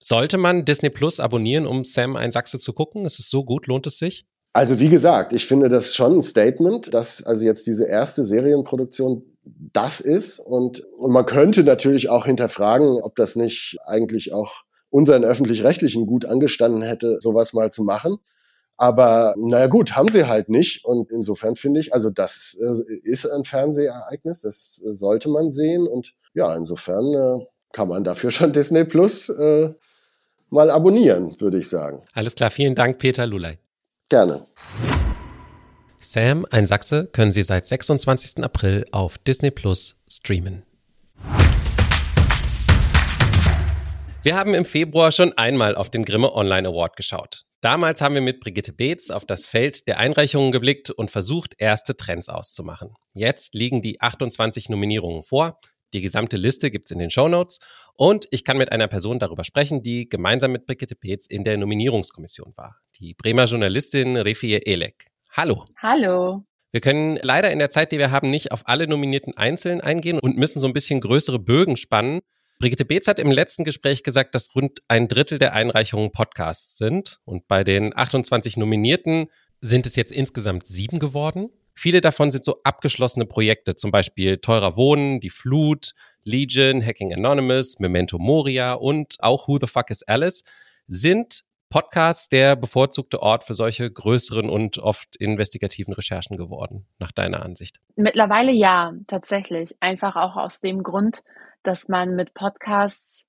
Sollte 0.00 0.38
man 0.38 0.64
Disney 0.64 0.90
Plus 0.90 1.20
abonnieren, 1.20 1.66
um 1.66 1.84
Sam 1.84 2.16
ein 2.16 2.32
Sachse 2.32 2.58
zu 2.58 2.72
gucken? 2.72 3.04
Ist 3.06 3.18
es 3.18 3.28
so 3.30 3.44
gut? 3.44 3.66
Lohnt 3.66 3.86
es 3.86 3.98
sich? 3.98 4.26
Also 4.54 4.80
wie 4.80 4.88
gesagt, 4.88 5.32
ich 5.32 5.46
finde 5.46 5.68
das 5.68 5.94
schon 5.94 6.18
ein 6.18 6.22
Statement, 6.22 6.92
dass 6.92 7.22
also 7.22 7.44
jetzt 7.44 7.66
diese 7.66 7.86
erste 7.86 8.24
Serienproduktion 8.24 9.22
das 9.44 10.00
ist 10.00 10.38
und, 10.38 10.80
und 10.98 11.12
man 11.12 11.26
könnte 11.26 11.64
natürlich 11.64 12.10
auch 12.10 12.26
hinterfragen, 12.26 13.00
ob 13.02 13.16
das 13.16 13.34
nicht 13.34 13.78
eigentlich 13.86 14.32
auch 14.32 14.62
unseren 14.92 15.24
öffentlich-rechtlichen 15.24 16.06
gut 16.06 16.26
angestanden 16.26 16.82
hätte, 16.82 17.18
sowas 17.20 17.54
mal 17.54 17.72
zu 17.72 17.82
machen. 17.82 18.18
Aber 18.76 19.34
naja 19.38 19.66
gut, 19.66 19.96
haben 19.96 20.08
sie 20.08 20.26
halt 20.26 20.48
nicht. 20.48 20.84
Und 20.84 21.10
insofern 21.10 21.56
finde 21.56 21.80
ich, 21.80 21.94
also 21.94 22.10
das 22.10 22.58
äh, 22.60 22.94
ist 23.02 23.26
ein 23.26 23.44
Fernsehereignis, 23.44 24.42
das 24.42 24.82
äh, 24.84 24.92
sollte 24.92 25.30
man 25.30 25.50
sehen. 25.50 25.86
Und 25.86 26.14
ja, 26.34 26.54
insofern 26.54 27.14
äh, 27.14 27.46
kann 27.72 27.88
man 27.88 28.04
dafür 28.04 28.30
schon 28.30 28.52
Disney 28.54 28.84
Plus 28.84 29.28
äh, 29.30 29.70
mal 30.50 30.70
abonnieren, 30.70 31.40
würde 31.40 31.58
ich 31.58 31.68
sagen. 31.68 32.02
Alles 32.12 32.34
klar, 32.34 32.50
vielen 32.50 32.74
Dank, 32.74 32.98
Peter 32.98 33.26
Lulay. 33.26 33.58
Gerne. 34.10 34.42
Sam, 36.00 36.46
ein 36.50 36.66
Sachse, 36.66 37.06
können 37.06 37.32
Sie 37.32 37.42
seit 37.42 37.66
26. 37.66 38.44
April 38.44 38.84
auf 38.90 39.16
Disney 39.16 39.50
Plus 39.50 39.96
streamen. 40.06 40.64
Wir 44.24 44.36
haben 44.36 44.54
im 44.54 44.64
Februar 44.64 45.10
schon 45.10 45.32
einmal 45.36 45.74
auf 45.74 45.90
den 45.90 46.04
Grimme 46.04 46.32
Online 46.32 46.68
Award 46.68 46.96
geschaut. 46.96 47.44
Damals 47.60 48.00
haben 48.00 48.14
wir 48.14 48.22
mit 48.22 48.38
Brigitte 48.38 48.72
Beetz 48.72 49.10
auf 49.10 49.24
das 49.24 49.46
Feld 49.46 49.88
der 49.88 49.98
Einreichungen 49.98 50.52
geblickt 50.52 50.90
und 50.90 51.10
versucht, 51.10 51.54
erste 51.58 51.96
Trends 51.96 52.28
auszumachen. 52.28 52.94
Jetzt 53.14 53.52
liegen 53.56 53.82
die 53.82 54.00
28 54.00 54.68
Nominierungen 54.68 55.24
vor. 55.24 55.58
Die 55.92 56.00
gesamte 56.00 56.36
Liste 56.36 56.70
gibt's 56.70 56.92
in 56.92 57.00
den 57.00 57.10
Show 57.10 57.26
Notes 57.26 57.58
und 57.94 58.28
ich 58.30 58.44
kann 58.44 58.58
mit 58.58 58.70
einer 58.70 58.86
Person 58.86 59.18
darüber 59.18 59.42
sprechen, 59.42 59.82
die 59.82 60.08
gemeinsam 60.08 60.52
mit 60.52 60.66
Brigitte 60.66 60.94
Beetz 60.94 61.26
in 61.26 61.42
der 61.42 61.56
Nominierungskommission 61.56 62.52
war. 62.54 62.76
Die 63.00 63.14
Bremer 63.14 63.46
Journalistin 63.46 64.16
Refie 64.16 64.54
Elek. 64.64 65.06
Hallo. 65.32 65.64
Hallo. 65.82 66.44
Wir 66.70 66.80
können 66.80 67.18
leider 67.22 67.50
in 67.50 67.58
der 67.58 67.70
Zeit, 67.70 67.90
die 67.90 67.98
wir 67.98 68.12
haben, 68.12 68.30
nicht 68.30 68.52
auf 68.52 68.62
alle 68.66 68.86
Nominierten 68.86 69.36
einzeln 69.36 69.80
eingehen 69.80 70.20
und 70.20 70.36
müssen 70.36 70.60
so 70.60 70.68
ein 70.68 70.72
bisschen 70.72 71.00
größere 71.00 71.40
Bögen 71.40 71.76
spannen. 71.76 72.20
Brigitte 72.62 72.84
Beetz 72.84 73.08
hat 73.08 73.18
im 73.18 73.32
letzten 73.32 73.64
Gespräch 73.64 74.04
gesagt, 74.04 74.36
dass 74.36 74.54
rund 74.54 74.84
ein 74.86 75.08
Drittel 75.08 75.40
der 75.40 75.52
Einreichungen 75.52 76.12
Podcasts 76.12 76.78
sind. 76.78 77.18
Und 77.24 77.48
bei 77.48 77.64
den 77.64 77.92
28 77.92 78.56
Nominierten 78.56 79.26
sind 79.60 79.84
es 79.84 79.96
jetzt 79.96 80.12
insgesamt 80.12 80.64
sieben 80.68 81.00
geworden. 81.00 81.50
Viele 81.74 82.00
davon 82.00 82.30
sind 82.30 82.44
so 82.44 82.60
abgeschlossene 82.62 83.26
Projekte, 83.26 83.74
zum 83.74 83.90
Beispiel 83.90 84.38
Teurer 84.38 84.76
Wohnen, 84.76 85.18
Die 85.18 85.30
Flut, 85.30 85.94
Legion, 86.22 86.86
Hacking 86.86 87.12
Anonymous, 87.12 87.80
Memento 87.80 88.20
Moria 88.20 88.74
und 88.74 89.16
auch 89.18 89.48
Who 89.48 89.58
the 89.60 89.66
Fuck 89.66 89.90
is 89.90 90.04
Alice 90.04 90.44
sind 90.86 91.42
Podcasts 91.68 92.28
der 92.28 92.54
bevorzugte 92.54 93.22
Ort 93.22 93.42
für 93.42 93.54
solche 93.54 93.90
größeren 93.90 94.48
und 94.48 94.78
oft 94.78 95.16
investigativen 95.16 95.94
Recherchen 95.94 96.36
geworden, 96.36 96.86
nach 97.00 97.10
deiner 97.10 97.42
Ansicht? 97.42 97.80
Mittlerweile 97.96 98.52
ja, 98.52 98.92
tatsächlich. 99.08 99.74
Einfach 99.80 100.14
auch 100.14 100.36
aus 100.36 100.60
dem 100.60 100.84
Grund, 100.84 101.24
dass 101.62 101.88
man 101.88 102.14
mit 102.14 102.34
Podcasts 102.34 103.26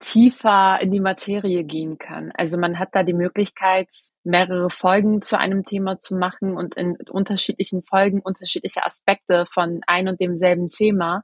tiefer 0.00 0.78
in 0.80 0.90
die 0.90 1.00
Materie 1.00 1.62
gehen 1.64 1.98
kann. 1.98 2.32
Also 2.34 2.58
man 2.58 2.78
hat 2.78 2.90
da 2.92 3.02
die 3.02 3.12
Möglichkeit, 3.12 3.88
mehrere 4.24 4.70
Folgen 4.70 5.20
zu 5.20 5.38
einem 5.38 5.64
Thema 5.64 6.00
zu 6.00 6.16
machen 6.16 6.56
und 6.56 6.74
in 6.74 6.96
unterschiedlichen 7.10 7.82
Folgen 7.82 8.20
unterschiedliche 8.20 8.84
Aspekte 8.84 9.44
von 9.46 9.82
ein 9.86 10.08
und 10.08 10.18
demselben 10.18 10.70
Thema 10.70 11.22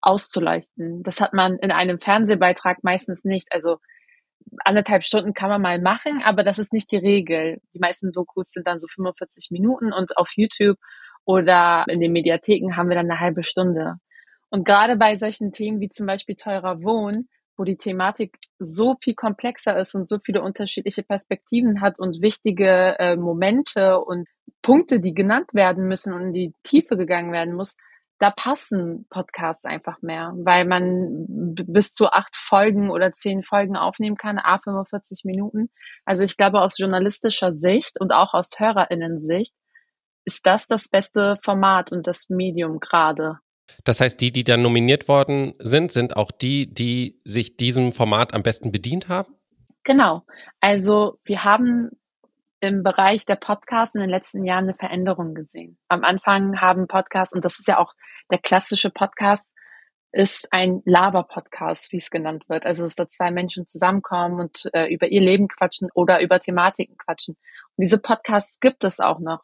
auszuleuchten. 0.00 1.04
Das 1.04 1.20
hat 1.20 1.34
man 1.34 1.56
in 1.58 1.70
einem 1.70 2.00
Fernsehbeitrag 2.00 2.82
meistens 2.82 3.24
nicht. 3.24 3.46
Also 3.52 3.78
anderthalb 4.64 5.04
Stunden 5.04 5.32
kann 5.32 5.48
man 5.48 5.62
mal 5.62 5.80
machen, 5.80 6.22
aber 6.24 6.42
das 6.42 6.58
ist 6.58 6.72
nicht 6.72 6.90
die 6.90 6.96
Regel. 6.96 7.60
Die 7.74 7.78
meisten 7.78 8.12
Dokus 8.12 8.50
sind 8.50 8.66
dann 8.66 8.80
so 8.80 8.88
45 8.88 9.50
Minuten 9.50 9.92
und 9.92 10.16
auf 10.16 10.30
YouTube 10.34 10.78
oder 11.24 11.84
in 11.88 12.00
den 12.00 12.12
Mediatheken 12.12 12.76
haben 12.76 12.88
wir 12.88 12.96
dann 12.96 13.10
eine 13.10 13.20
halbe 13.20 13.42
Stunde. 13.44 13.96
Und 14.50 14.64
gerade 14.64 14.96
bei 14.96 15.16
solchen 15.16 15.52
Themen 15.52 15.80
wie 15.80 15.88
zum 15.88 16.06
Beispiel 16.06 16.36
teurer 16.36 16.82
Wohnen, 16.82 17.28
wo 17.56 17.64
die 17.64 17.76
Thematik 17.76 18.38
so 18.58 18.96
viel 19.02 19.14
komplexer 19.14 19.78
ist 19.78 19.94
und 19.94 20.08
so 20.08 20.18
viele 20.24 20.42
unterschiedliche 20.42 21.02
Perspektiven 21.02 21.80
hat 21.80 21.98
und 21.98 22.20
wichtige 22.20 22.96
äh, 22.98 23.16
Momente 23.16 23.98
und 23.98 24.28
Punkte, 24.62 25.00
die 25.00 25.14
genannt 25.14 25.52
werden 25.52 25.86
müssen 25.86 26.12
und 26.12 26.26
in 26.26 26.32
die 26.32 26.52
Tiefe 26.62 26.96
gegangen 26.96 27.32
werden 27.32 27.54
muss, 27.54 27.76
da 28.18 28.30
passen 28.30 29.06
Podcasts 29.10 29.66
einfach 29.66 30.00
mehr, 30.00 30.32
weil 30.36 30.64
man 30.64 31.26
bis 31.28 31.92
zu 31.92 32.10
acht 32.10 32.34
Folgen 32.34 32.90
oder 32.90 33.12
zehn 33.12 33.42
Folgen 33.42 33.76
aufnehmen 33.76 34.16
kann, 34.16 34.38
a 34.38 34.58
45 34.58 35.24
Minuten. 35.24 35.70
Also 36.06 36.24
ich 36.24 36.36
glaube, 36.36 36.62
aus 36.62 36.78
journalistischer 36.78 37.52
Sicht 37.52 38.00
und 38.00 38.12
auch 38.12 38.32
aus 38.32 38.58
HörerInnen-Sicht 38.58 39.54
ist 40.24 40.46
das 40.46 40.66
das 40.66 40.88
beste 40.88 41.36
Format 41.42 41.92
und 41.92 42.06
das 42.06 42.28
Medium 42.28 42.80
gerade. 42.80 43.38
Das 43.84 44.00
heißt, 44.00 44.20
die, 44.20 44.32
die 44.32 44.44
dann 44.44 44.62
nominiert 44.62 45.08
worden 45.08 45.54
sind, 45.58 45.92
sind 45.92 46.16
auch 46.16 46.30
die, 46.30 46.72
die 46.72 47.20
sich 47.24 47.56
diesem 47.56 47.92
Format 47.92 48.34
am 48.34 48.42
besten 48.42 48.72
bedient 48.72 49.08
haben? 49.08 49.34
Genau. 49.84 50.24
Also 50.60 51.18
wir 51.24 51.44
haben 51.44 51.90
im 52.60 52.82
Bereich 52.82 53.26
der 53.26 53.36
Podcasts 53.36 53.94
in 53.94 54.00
den 54.00 54.10
letzten 54.10 54.44
Jahren 54.44 54.64
eine 54.64 54.74
Veränderung 54.74 55.34
gesehen. 55.34 55.78
Am 55.88 56.04
Anfang 56.04 56.60
haben 56.60 56.88
Podcasts, 56.88 57.34
und 57.34 57.44
das 57.44 57.58
ist 57.58 57.68
ja 57.68 57.78
auch 57.78 57.92
der 58.30 58.38
klassische 58.38 58.90
Podcast, 58.90 59.52
ist 60.12 60.52
ein 60.52 60.82
Laber-Podcast, 60.86 61.92
wie 61.92 61.98
es 61.98 62.10
genannt 62.10 62.48
wird. 62.48 62.64
Also, 62.64 62.84
dass 62.84 62.96
da 62.96 63.08
zwei 63.08 63.30
Menschen 63.30 63.66
zusammenkommen 63.66 64.40
und 64.40 64.68
äh, 64.72 64.92
über 64.92 65.08
ihr 65.08 65.20
Leben 65.20 65.46
quatschen 65.46 65.88
oder 65.94 66.20
über 66.22 66.40
Thematiken 66.40 66.96
quatschen. 66.96 67.36
Und 67.76 67.82
diese 67.82 67.98
Podcasts 67.98 68.58
gibt 68.60 68.82
es 68.84 68.98
auch 68.98 69.18
noch. 69.18 69.42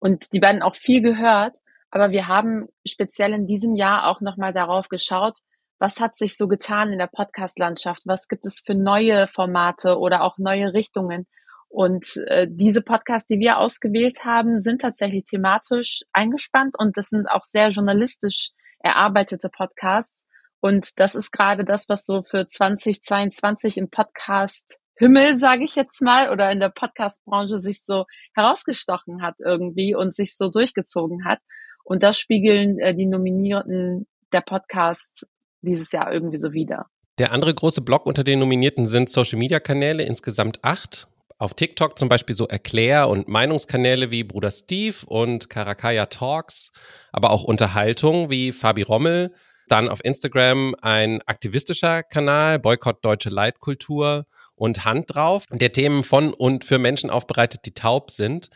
Und 0.00 0.32
die 0.32 0.42
werden 0.42 0.62
auch 0.62 0.74
viel 0.74 1.00
gehört. 1.00 1.58
Aber 1.90 2.10
wir 2.10 2.28
haben 2.28 2.68
speziell 2.86 3.32
in 3.32 3.46
diesem 3.46 3.74
Jahr 3.74 4.06
auch 4.06 4.20
nochmal 4.20 4.52
darauf 4.52 4.88
geschaut, 4.88 5.38
was 5.78 6.00
hat 6.00 6.16
sich 6.16 6.36
so 6.36 6.46
getan 6.46 6.92
in 6.92 6.98
der 6.98 7.06
Podcast-Landschaft? 7.06 8.02
Was 8.04 8.28
gibt 8.28 8.44
es 8.44 8.60
für 8.64 8.74
neue 8.74 9.26
Formate 9.26 9.98
oder 9.98 10.22
auch 10.22 10.36
neue 10.36 10.74
Richtungen? 10.74 11.26
Und 11.68 12.16
äh, 12.26 12.48
diese 12.50 12.82
Podcasts, 12.82 13.28
die 13.28 13.38
wir 13.38 13.58
ausgewählt 13.58 14.24
haben, 14.24 14.60
sind 14.60 14.82
tatsächlich 14.82 15.24
thematisch 15.24 16.02
eingespannt 16.12 16.74
und 16.78 16.96
das 16.96 17.06
sind 17.06 17.30
auch 17.30 17.44
sehr 17.44 17.68
journalistisch 17.68 18.50
erarbeitete 18.80 19.48
Podcasts. 19.48 20.26
Und 20.60 21.00
das 21.00 21.14
ist 21.14 21.32
gerade 21.32 21.64
das, 21.64 21.88
was 21.88 22.04
so 22.04 22.22
für 22.22 22.46
2022 22.46 23.78
im 23.78 23.88
Podcast 23.88 24.80
Himmel, 24.96 25.36
sage 25.36 25.64
ich 25.64 25.76
jetzt 25.76 26.02
mal, 26.02 26.30
oder 26.30 26.52
in 26.52 26.60
der 26.60 26.68
Podcast-Branche 26.68 27.58
sich 27.58 27.82
so 27.82 28.04
herausgestochen 28.34 29.22
hat 29.22 29.36
irgendwie 29.38 29.94
und 29.94 30.14
sich 30.14 30.36
so 30.36 30.50
durchgezogen 30.50 31.24
hat. 31.24 31.38
Und 31.84 32.02
das 32.02 32.18
spiegeln 32.18 32.78
äh, 32.78 32.94
die 32.94 33.06
Nominierten 33.06 34.06
der 34.32 34.42
Podcast 34.42 35.26
dieses 35.62 35.92
Jahr 35.92 36.12
irgendwie 36.12 36.38
so 36.38 36.52
wieder. 36.52 36.86
Der 37.18 37.32
andere 37.32 37.52
große 37.52 37.82
Block 37.82 38.06
unter 38.06 38.24
den 38.24 38.38
Nominierten 38.38 38.86
sind 38.86 39.10
Social-Media-Kanäle, 39.10 40.02
insgesamt 40.04 40.60
acht 40.62 41.08
auf 41.40 41.54
TikTok 41.54 41.98
zum 41.98 42.10
Beispiel 42.10 42.36
so 42.36 42.46
Erklär- 42.46 43.08
und 43.08 43.26
Meinungskanäle 43.26 44.10
wie 44.10 44.24
Bruder 44.24 44.50
Steve 44.50 44.96
und 45.06 45.48
Karakaya 45.48 46.06
Talks, 46.06 46.70
aber 47.12 47.30
auch 47.30 47.42
Unterhaltung 47.42 48.28
wie 48.28 48.52
Fabi 48.52 48.82
Rommel. 48.82 49.32
Dann 49.66 49.88
auf 49.88 50.04
Instagram 50.04 50.76
ein 50.82 51.22
aktivistischer 51.22 52.02
Kanal, 52.02 52.58
Boykott 52.58 53.02
Deutsche 53.02 53.30
Leitkultur 53.30 54.26
und 54.54 54.84
Hand 54.84 55.14
drauf, 55.14 55.44
der 55.50 55.72
Themen 55.72 56.04
von 56.04 56.34
und 56.34 56.66
für 56.66 56.78
Menschen 56.78 57.08
aufbereitet, 57.08 57.60
die 57.64 57.72
taub 57.72 58.10
sind. 58.10 58.50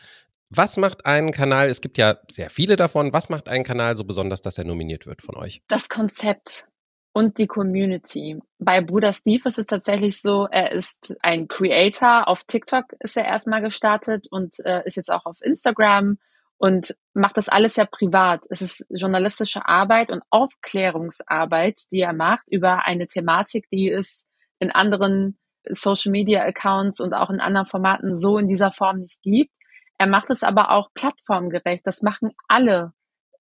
Was 0.49 0.77
macht 0.77 1.05
einen 1.05 1.31
Kanal, 1.31 1.67
es 1.67 1.81
gibt 1.81 1.97
ja 1.97 2.17
sehr 2.29 2.49
viele 2.49 2.75
davon, 2.75 3.13
was 3.13 3.29
macht 3.29 3.49
einen 3.49 3.63
Kanal 3.63 3.95
so 3.95 4.03
besonders, 4.03 4.41
dass 4.41 4.57
er 4.57 4.65
nominiert 4.65 5.05
wird 5.05 5.21
von 5.21 5.35
euch? 5.35 5.61
Das 5.67 5.89
Konzept 5.89 6.67
und 7.13 7.39
die 7.39 7.47
Community. 7.47 8.39
Bei 8.59 8.81
Bruder 8.81 9.13
Steve 9.13 9.47
ist 9.47 9.57
es 9.57 9.65
tatsächlich 9.65 10.21
so, 10.21 10.47
er 10.51 10.73
ist 10.73 11.15
ein 11.21 11.47
Creator. 11.47 12.27
Auf 12.27 12.43
TikTok 12.43 12.85
ist 12.99 13.15
er 13.15 13.25
erstmal 13.25 13.61
gestartet 13.61 14.27
und 14.29 14.59
äh, 14.65 14.81
ist 14.85 14.97
jetzt 14.97 15.09
auch 15.09 15.25
auf 15.25 15.41
Instagram 15.41 16.17
und 16.57 16.95
macht 17.13 17.37
das 17.37 17.47
alles 17.47 17.75
sehr 17.75 17.85
privat. 17.85 18.45
Es 18.49 18.61
ist 18.61 18.85
journalistische 18.89 19.65
Arbeit 19.65 20.11
und 20.11 20.23
Aufklärungsarbeit, 20.29 21.79
die 21.91 22.01
er 22.01 22.13
macht 22.13 22.43
über 22.47 22.85
eine 22.85 23.07
Thematik, 23.07 23.67
die 23.71 23.89
es 23.89 24.27
in 24.59 24.71
anderen 24.71 25.37
Social 25.69 26.11
Media 26.11 26.43
Accounts 26.43 26.99
und 26.99 27.13
auch 27.13 27.29
in 27.29 27.39
anderen 27.39 27.65
Formaten 27.65 28.17
so 28.17 28.37
in 28.37 28.47
dieser 28.47 28.71
Form 28.71 28.99
nicht 28.99 29.21
gibt. 29.21 29.51
Er 29.97 30.07
macht 30.07 30.29
es 30.29 30.43
aber 30.43 30.71
auch 30.71 30.89
plattformgerecht. 30.93 31.85
Das 31.85 32.01
machen 32.01 32.31
alle 32.47 32.93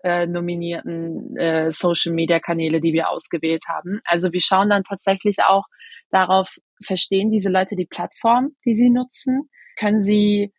äh, 0.05 0.27
nominierten 0.27 1.37
äh, 1.37 1.73
Social-Media-Kanäle, 1.73 2.81
die 2.81 2.93
wir 2.93 3.09
ausgewählt 3.11 3.65
haben. 3.69 4.01
Also 4.05 4.33
wir 4.33 4.41
schauen 4.41 4.69
dann 4.69 4.85
tatsächlich 4.85 5.43
auch 5.43 5.65
darauf, 6.11 6.57
verstehen 6.85 7.31
diese 7.31 7.51
Leute 7.51 7.75
die 7.75 7.87
Plattform, 7.87 8.55
die 8.65 8.75
sie 8.75 8.91
nutzen? 8.91 9.49
Können 9.77 10.01
sie 10.01 10.53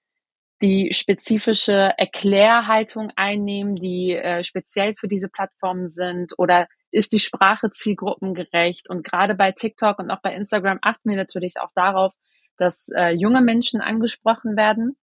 die 0.61 0.91
spezifische 0.93 1.93
Erklärhaltung 1.97 3.11
einnehmen, 3.15 3.75
die 3.75 4.13
äh, 4.13 4.43
speziell 4.43 4.95
für 4.97 5.07
diese 5.07 5.29
Plattformen 5.29 5.87
sind? 5.87 6.33
Oder 6.37 6.67
ist 6.91 7.13
die 7.13 7.19
Sprache 7.19 7.69
zielgruppengerecht? 7.71 8.89
Und 8.89 9.03
gerade 9.03 9.35
bei 9.35 9.51
TikTok 9.51 9.99
und 9.99 10.11
auch 10.11 10.21
bei 10.21 10.33
Instagram 10.33 10.79
achten 10.81 11.09
wir 11.09 11.17
natürlich 11.17 11.55
auch 11.59 11.71
darauf, 11.75 12.13
dass 12.57 12.87
äh, 12.95 13.09
junge 13.09 13.41
Menschen 13.41 13.81
angesprochen 13.81 14.55
werden. 14.55 14.95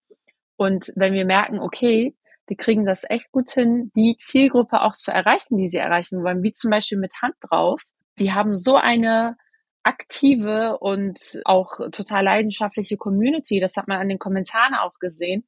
Und 0.57 0.93
wenn 0.97 1.15
wir 1.15 1.25
merken, 1.25 1.59
okay, 1.59 2.15
die 2.49 2.57
kriegen 2.57 2.85
das 2.85 3.05
echt 3.09 3.31
gut 3.33 3.51
hin, 3.51 3.91
die 3.97 4.17
Zielgruppe 4.19 4.83
auch 4.83 4.95
zu 4.95 5.11
erreichen, 5.11 5.57
die 5.57 5.69
sie 5.69 5.79
erreichen 5.79 6.23
wollen, 6.23 6.43
wie 6.43 6.53
zum 6.53 6.71
Beispiel 6.71 6.99
mit 6.99 7.13
Hand 7.23 7.35
drauf. 7.41 7.83
Die 8.19 8.33
haben 8.33 8.55
so 8.55 8.77
eine 8.77 9.37
aktive 9.85 10.79
und 10.79 11.41
auch 11.45 11.79
total 11.91 12.25
leidenschaftliche 12.25 12.97
Community. 12.97 13.61
Das 13.61 13.77
hat 13.77 13.89
man 13.89 14.01
an 14.01 14.09
den 14.09 14.19
Kommentaren 14.19 14.75
auch 14.75 14.99
gesehen 14.99 15.45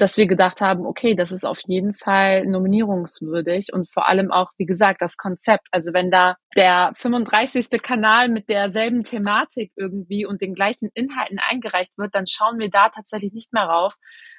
dass 0.00 0.16
wir 0.16 0.26
gedacht 0.26 0.60
haben, 0.60 0.86
okay, 0.86 1.14
das 1.14 1.32
ist 1.32 1.44
auf 1.44 1.60
jeden 1.66 1.94
Fall 1.94 2.44
nominierungswürdig 2.46 3.72
und 3.72 3.88
vor 3.90 4.08
allem 4.08 4.30
auch, 4.30 4.50
wie 4.56 4.66
gesagt, 4.66 5.00
das 5.02 5.16
Konzept. 5.16 5.68
Also 5.70 5.92
wenn 5.92 6.10
da 6.10 6.36
der 6.56 6.92
35. 6.94 7.68
Kanal 7.82 8.28
mit 8.28 8.48
derselben 8.48 9.04
Thematik 9.04 9.72
irgendwie 9.76 10.26
und 10.26 10.40
den 10.40 10.54
gleichen 10.54 10.90
Inhalten 10.94 11.38
eingereicht 11.38 11.92
wird, 11.96 12.14
dann 12.14 12.26
schauen 12.26 12.58
wir 12.58 12.70
da 12.70 12.88
tatsächlich 12.88 13.32
nicht 13.32 13.52
mehr 13.52 13.64
rauf, 13.64 13.94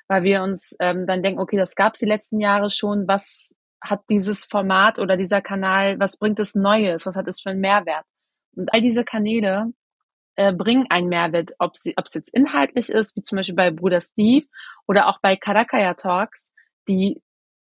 weil 0.08 0.24
wir 0.24 0.44
uns 0.44 0.76
ähm, 0.80 1.06
dann 1.08 1.24
denken, 1.24 1.40
okay, 1.40 1.58
das 1.58 1.76
gab 1.76 1.94
es 1.94 2.00
die 2.00 2.06
letzten 2.06 2.40
Jahre 2.40 2.70
schon. 2.70 3.08
Was 3.08 3.56
hat 3.82 4.02
dieses 4.10 4.46
Format 4.46 5.00
oder 5.00 5.18
dieser 5.18 5.42
Kanal, 5.42 6.00
was 6.00 6.18
bringt 6.18 6.40
es 6.40 6.56
Neues? 6.56 7.06
Was 7.06 7.16
hat 7.16 7.28
es 7.28 7.42
für 7.42 7.52
einen 7.52 7.62
Mehrwert? 7.62 8.06
Und 8.56 8.74
all 8.74 8.82
diese 8.82 9.04
Kanäle 9.04 9.72
äh, 10.42 10.54
bringen 10.54 10.88
einen 10.90 11.08
Mehrwert, 11.08 11.52
ob 11.60 11.78
sie, 11.78 11.94
ob 11.98 12.06
es 12.06 12.16
jetzt 12.16 12.34
inhaltlich 12.34 12.90
ist, 12.90 13.16
wie 13.16 13.22
zum 13.22 13.36
Beispiel 13.36 13.56
bei 13.56 13.70
Bruder 13.70 14.02
Steve 14.02 14.48
oder 14.88 15.08
auch 15.08 15.20
bei 15.22 15.36
Karakaya 15.36 15.94
Talks, 15.94 16.52
die 16.88 17.22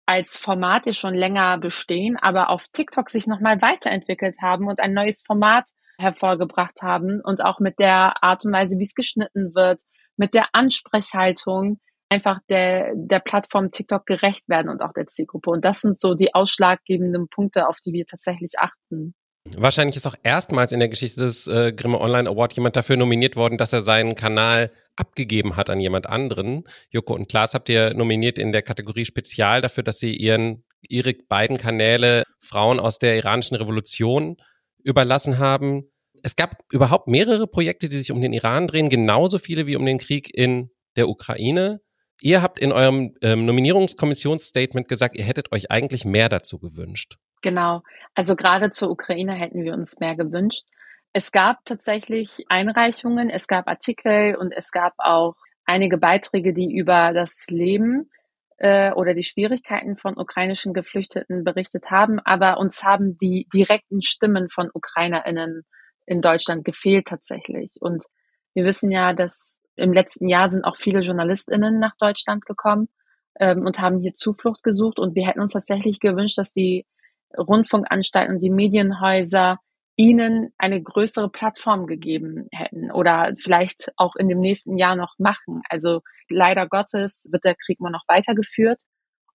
als 0.06 0.38
Format 0.38 0.86
ja 0.86 0.94
schon 0.94 1.14
länger 1.14 1.58
bestehen, 1.58 2.18
aber 2.18 2.50
auf 2.50 2.68
TikTok 2.72 3.10
sich 3.10 3.28
nochmal 3.28 3.62
weiterentwickelt 3.62 4.38
haben 4.42 4.68
und 4.68 4.80
ein 4.80 4.94
neues 4.94 5.22
Format 5.22 5.70
hervorgebracht 5.98 6.82
haben 6.82 7.22
und 7.22 7.44
auch 7.44 7.60
mit 7.60 7.78
der 7.78 8.24
Art 8.24 8.46
und 8.46 8.54
Weise, 8.54 8.78
wie 8.80 8.84
es 8.84 8.96
geschnitten 8.96 9.54
wird, 9.54 9.82
mit 10.16 10.34
der 10.34 10.48
Ansprechhaltung 10.54 11.80
einfach 12.10 12.40
der, 12.50 12.94
der 12.96 13.20
Plattform 13.20 13.72
TikTok 13.72 14.06
gerecht 14.06 14.48
werden 14.48 14.70
und 14.70 14.82
auch 14.82 14.94
der 14.94 15.08
Zielgruppe. 15.08 15.50
Und 15.50 15.66
das 15.66 15.82
sind 15.82 16.00
so 16.00 16.14
die 16.14 16.34
ausschlaggebenden 16.34 17.28
Punkte, 17.28 17.68
auf 17.68 17.80
die 17.86 17.94
wir 17.94 18.06
tatsächlich 18.06 18.54
achten. 18.60 19.14
Wahrscheinlich 19.46 19.96
ist 19.96 20.06
auch 20.06 20.16
erstmals 20.24 20.72
in 20.72 20.80
der 20.80 20.90
Geschichte 20.90 21.22
des 21.22 21.48
äh, 21.48 21.74
Grimme 21.74 22.00
Online 22.00 22.30
Award 22.30 22.54
jemand 22.54 22.76
dafür 22.76 22.96
nominiert 22.96 23.36
worden, 23.36 23.58
dass 23.58 23.74
er 23.74 23.82
seinen 23.82 24.16
Kanal 24.16 24.72
abgegeben 24.96 25.56
hat 25.56 25.70
an 25.70 25.80
jemand 25.80 26.08
anderen. 26.08 26.64
Joko 26.90 27.16
und 27.16 27.28
Klaas 27.28 27.54
habt 27.54 27.68
ihr 27.70 27.94
nominiert 27.94 28.38
in 28.38 28.52
der 28.52 28.62
Kategorie 28.62 29.06
Spezial 29.06 29.62
dafür, 29.62 29.84
dass 29.84 30.00
sie 30.00 30.16
ihren 30.16 30.64
ihre 30.88 31.14
beiden 31.14 31.58
Kanäle 31.58 32.24
Frauen 32.40 32.80
aus 32.80 32.98
der 32.98 33.16
iranischen 33.18 33.56
Revolution 33.56 34.38
überlassen 34.84 35.38
haben. 35.38 35.84
Es 36.24 36.36
gab 36.36 36.64
überhaupt 36.72 37.08
mehrere 37.08 37.48
Projekte, 37.48 37.90
die 37.90 37.98
sich 37.98 38.12
um 38.12 38.22
den 38.22 38.34
Iran 38.34 38.68
drehen, 38.68 38.90
genauso 38.90 39.40
viele 39.40 39.68
wie 39.68 39.76
um 39.76 39.86
den 39.86 39.98
Krieg 39.98 40.36
in 40.36 40.70
der 40.96 41.10
Ukraine. 41.10 41.82
Ihr 42.22 42.42
habt 42.42 42.60
in 42.60 42.72
eurem 42.72 43.16
ähm, 43.22 43.46
Nominierungskommissionsstatement 43.46 44.88
gesagt, 44.88 45.18
ihr 45.18 45.24
hättet 45.24 45.52
euch 45.52 45.72
eigentlich 45.72 46.06
mehr 46.06 46.30
dazu 46.30 46.60
gewünscht. 46.60 47.18
Genau. 47.42 47.82
Also 48.14 48.36
gerade 48.36 48.70
zur 48.70 48.92
Ukraine 48.92 49.34
hätten 49.34 49.64
wir 49.64 49.74
uns 49.74 50.00
mehr 50.00 50.16
gewünscht. 50.16 50.66
Es 51.14 51.32
gab 51.32 51.66
tatsächlich 51.66 52.46
Einreichungen, 52.50 53.30
es 53.30 53.48
gab 53.48 53.68
Artikel 53.68 54.36
und 54.36 54.52
es 54.52 54.72
gab 54.72 54.94
auch 54.98 55.36
einige 55.66 55.98
Beiträge, 55.98 56.54
die 56.54 56.74
über 56.74 57.14
das 57.14 57.48
Leben 57.50 58.10
äh, 58.58 58.92
oder 58.94 59.14
die 59.14 59.24
Schwierigkeiten 59.24 59.98
von 59.98 60.18
ukrainischen 60.18 60.74
Geflüchteten 60.74 61.44
berichtet 61.44 61.90
haben. 61.90 62.20
Aber 62.20 62.60
uns 62.60 62.84
haben 62.84 63.18
die 63.18 63.48
direkten 63.54 64.02
Stimmen 64.02 64.50
von 64.50 64.70
UkrainerInnen 64.74 65.64
in 66.06 66.22
Deutschland 66.22 66.64
gefehlt 66.64 67.08
tatsächlich. 67.08 67.74
Und 67.80 68.04
wir 68.54 68.66
wissen 68.66 68.92
ja, 68.92 69.14
dass 69.14 69.62
im 69.76 69.94
letzten 69.94 70.28
Jahr 70.28 70.50
sind 70.50 70.64
auch 70.64 70.76
viele 70.76 71.00
JournalistInnen 71.00 71.80
nach 71.80 71.96
Deutschland 71.98 72.46
gekommen 72.46 72.88
ähm, 73.40 73.66
und 73.66 73.80
haben 73.82 74.00
hier 74.00 74.14
Zuflucht 74.14 74.64
gesucht. 74.64 75.00
Und 75.00 75.16
wir 75.16 75.28
hätten 75.28 75.42
uns 75.42 75.54
tatsächlich 75.54 76.00
gewünscht, 76.00 76.38
dass 76.38 76.54
die 76.54 76.86
Rundfunkanstalten 77.38 78.36
und 78.36 78.42
die 78.42 78.50
Medienhäuser 78.50 79.60
ihnen 79.96 80.54
eine 80.58 80.82
größere 80.82 81.30
Plattform 81.30 81.86
gegeben 81.86 82.48
hätten 82.52 82.92
oder 82.92 83.34
vielleicht 83.38 83.92
auch 83.98 84.16
in 84.16 84.30
dem 84.30 84.40
nächsten 84.40 84.78
Jahr 84.78 84.96
noch 84.96 85.16
machen. 85.20 85.62
Also 85.70 86.02
leider 86.30 86.68
Gottes 86.68 87.28
wird 87.32 87.44
der 87.46 87.56
Krieg 87.56 87.80
immer 87.80 87.92
noch 87.92 88.06
weitergeführt 88.08 88.82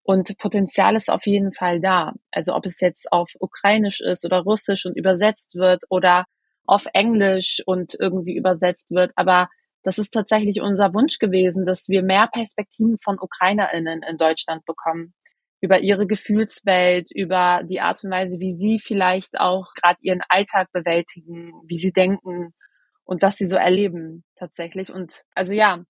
und 0.02 0.38
Potenzial 0.38 0.96
ist 0.96 1.10
auf 1.10 1.26
jeden 1.26 1.52
Fall 1.52 1.80
da. 1.80 2.14
Also 2.30 2.54
ob 2.54 2.64
es 2.66 2.80
jetzt 2.80 3.12
auf 3.12 3.30
Ukrainisch 3.38 4.00
ist 4.00 4.24
oder 4.24 4.40
Russisch 4.40 4.86
und 4.86 4.96
übersetzt 4.96 5.54
wird 5.54 5.84
oder 5.88 6.24
auf 6.64 6.86
Englisch 6.94 7.62
und 7.66 7.94
irgendwie 7.98 8.36
übersetzt 8.36 8.90
wird, 8.90 9.12
aber 9.14 9.48
das 9.82 9.98
ist 9.98 10.10
tatsächlich 10.10 10.60
unser 10.60 10.92
Wunsch 10.94 11.18
gewesen, 11.20 11.64
dass 11.64 11.88
wir 11.88 12.02
mehr 12.02 12.28
Perspektiven 12.32 12.98
von 12.98 13.20
Ukrainerinnen 13.20 14.02
in 14.02 14.16
Deutschland 14.16 14.64
bekommen 14.64 15.14
über 15.60 15.80
ihre 15.80 16.06
Gefühlswelt, 16.06 17.10
über 17.14 17.62
die 17.64 17.80
Art 17.80 18.02
und 18.04 18.10
Weise, 18.10 18.38
wie 18.40 18.52
sie 18.52 18.78
vielleicht 18.78 19.38
auch 19.40 19.72
gerade 19.74 19.98
ihren 20.02 20.22
Alltag 20.28 20.70
bewältigen, 20.72 21.52
wie 21.66 21.78
sie 21.78 21.92
denken 21.92 22.54
und 23.04 23.22
was 23.22 23.36
sie 23.36 23.46
so 23.46 23.56
erleben 23.56 24.24
tatsächlich. 24.36 24.92
Und 24.92 25.22
also 25.34 25.54
ja, 25.54 25.82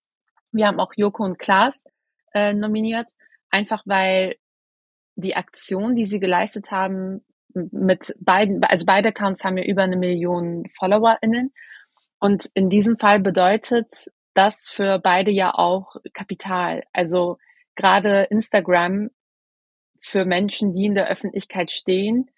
wir 0.52 0.66
haben 0.66 0.80
auch 0.80 0.92
Joko 0.96 1.24
und 1.24 1.38
Klaas 1.38 1.84
äh, 2.32 2.54
nominiert, 2.54 3.10
einfach 3.50 3.82
weil 3.86 4.36
die 5.16 5.34
Aktion, 5.34 5.96
die 5.96 6.06
sie 6.06 6.20
geleistet 6.20 6.70
haben, 6.70 7.24
mit 7.54 8.14
beiden, 8.20 8.62
also 8.64 8.84
beide 8.84 9.08
Accounts 9.08 9.44
haben 9.44 9.56
ja 9.56 9.64
über 9.64 9.82
eine 9.82 9.96
Million 9.96 10.64
FollowerInnen. 10.78 11.52
Und 12.20 12.50
in 12.54 12.68
diesem 12.68 12.98
Fall 12.98 13.20
bedeutet 13.20 14.10
das 14.34 14.68
für 14.68 14.98
beide 14.98 15.30
ja 15.30 15.54
auch 15.54 15.96
Kapital. 16.12 16.82
Also 16.92 17.38
gerade 17.74 18.24
Instagram 18.24 19.10
für 20.06 20.24
Menschen, 20.24 20.72
die 20.72 20.84
in 20.84 20.94
der 20.94 21.08
Öffentlichkeit 21.08 21.72
stehen, 21.72 22.30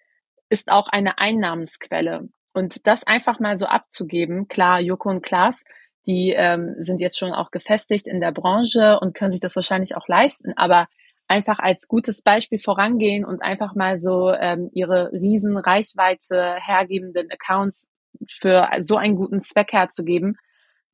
ist 0.49 0.71
auch 0.71 0.87
eine 0.87 1.19
Einnahmensquelle. 1.19 2.29
Und 2.53 2.87
das 2.87 3.05
einfach 3.05 3.39
mal 3.39 3.57
so 3.57 3.67
abzugeben, 3.67 4.47
klar, 4.47 4.81
Joko 4.81 5.09
und 5.09 5.21
Klaas, 5.21 5.63
die 6.07 6.33
ähm, 6.35 6.73
sind 6.79 6.99
jetzt 6.99 7.19
schon 7.19 7.31
auch 7.31 7.51
gefestigt 7.51 8.07
in 8.07 8.21
der 8.21 8.31
Branche 8.31 8.99
und 8.99 9.13
können 9.13 9.29
sich 9.29 9.39
das 9.39 9.55
wahrscheinlich 9.55 9.95
auch 9.95 10.07
leisten, 10.07 10.53
aber 10.55 10.87
einfach 11.27 11.59
als 11.59 11.87
gutes 11.87 12.23
Beispiel 12.23 12.57
vorangehen 12.57 13.23
und 13.23 13.43
einfach 13.43 13.75
mal 13.75 14.01
so 14.01 14.33
ähm, 14.33 14.71
ihre 14.73 15.11
riesen 15.11 15.55
Reichweite 15.55 16.55
hergebenden 16.55 17.29
Accounts 17.29 17.87
für 18.27 18.67
so 18.81 18.97
einen 18.97 19.15
guten 19.15 19.43
Zweck 19.43 19.71
herzugeben, 19.71 20.37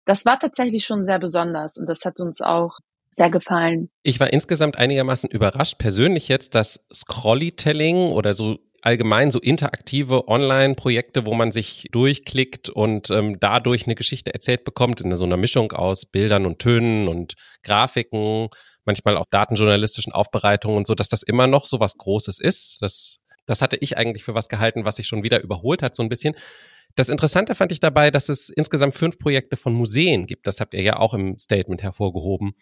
das 0.03 0.25
war 0.25 0.37
tatsächlich 0.37 0.83
schon 0.83 1.05
sehr 1.05 1.19
besonders 1.19 1.77
und 1.77 1.87
das 1.87 2.03
hat 2.03 2.19
uns 2.19 2.41
auch 2.41 2.79
sehr 3.15 3.29
gefallen. 3.29 3.89
Ich 4.03 4.19
war 4.19 4.31
insgesamt 4.31 4.77
einigermaßen 4.77 5.29
überrascht, 5.29 5.77
persönlich 5.77 6.27
jetzt, 6.27 6.53
dass 6.53 6.85
Scrollytelling 6.93 8.11
oder 8.11 8.33
so 8.33 8.57
allgemein 8.81 9.31
so 9.31 9.39
interaktive 9.39 10.27
Online-Projekte, 10.27 11.25
wo 11.25 11.33
man 11.33 11.51
sich 11.51 11.87
durchklickt 11.91 12.69
und 12.69 13.09
ähm, 13.09 13.39
dadurch 13.39 13.85
eine 13.85 13.95
Geschichte 13.95 14.33
erzählt 14.33 14.63
bekommt, 14.63 15.01
in 15.01 15.15
so 15.17 15.25
einer 15.25 15.37
Mischung 15.37 15.71
aus 15.71 16.05
Bildern 16.05 16.45
und 16.45 16.59
Tönen 16.59 17.07
und 17.07 17.33
Grafiken, 17.63 18.47
manchmal 18.83 19.17
auch 19.17 19.25
datenjournalistischen 19.31 20.13
Aufbereitungen 20.13 20.77
und 20.77 20.85
so, 20.85 20.93
dass 20.93 21.07
das 21.07 21.23
immer 21.23 21.47
noch 21.47 21.65
so 21.65 21.79
was 21.79 21.97
Großes 21.97 22.39
ist. 22.39 22.77
Das, 22.81 23.17
das 23.47 23.63
hatte 23.63 23.77
ich 23.77 23.97
eigentlich 23.97 24.23
für 24.23 24.35
was 24.35 24.49
gehalten, 24.49 24.85
was 24.85 24.97
sich 24.97 25.07
schon 25.07 25.23
wieder 25.23 25.41
überholt 25.41 25.81
hat, 25.81 25.95
so 25.95 26.03
ein 26.03 26.09
bisschen. 26.09 26.35
Das 26.95 27.09
Interessante 27.09 27.55
fand 27.55 27.71
ich 27.71 27.79
dabei, 27.79 28.11
dass 28.11 28.29
es 28.29 28.49
insgesamt 28.49 28.93
fünf 28.93 29.17
Projekte 29.17 29.57
von 29.57 29.73
Museen 29.73 30.27
gibt. 30.27 30.45
Das 30.45 30.59
habt 30.59 30.75
ihr 30.75 30.83
ja 30.83 30.97
auch 30.97 31.15
im 31.15 31.39
Statement 31.39 31.81
hervorgehoben. 31.81 32.53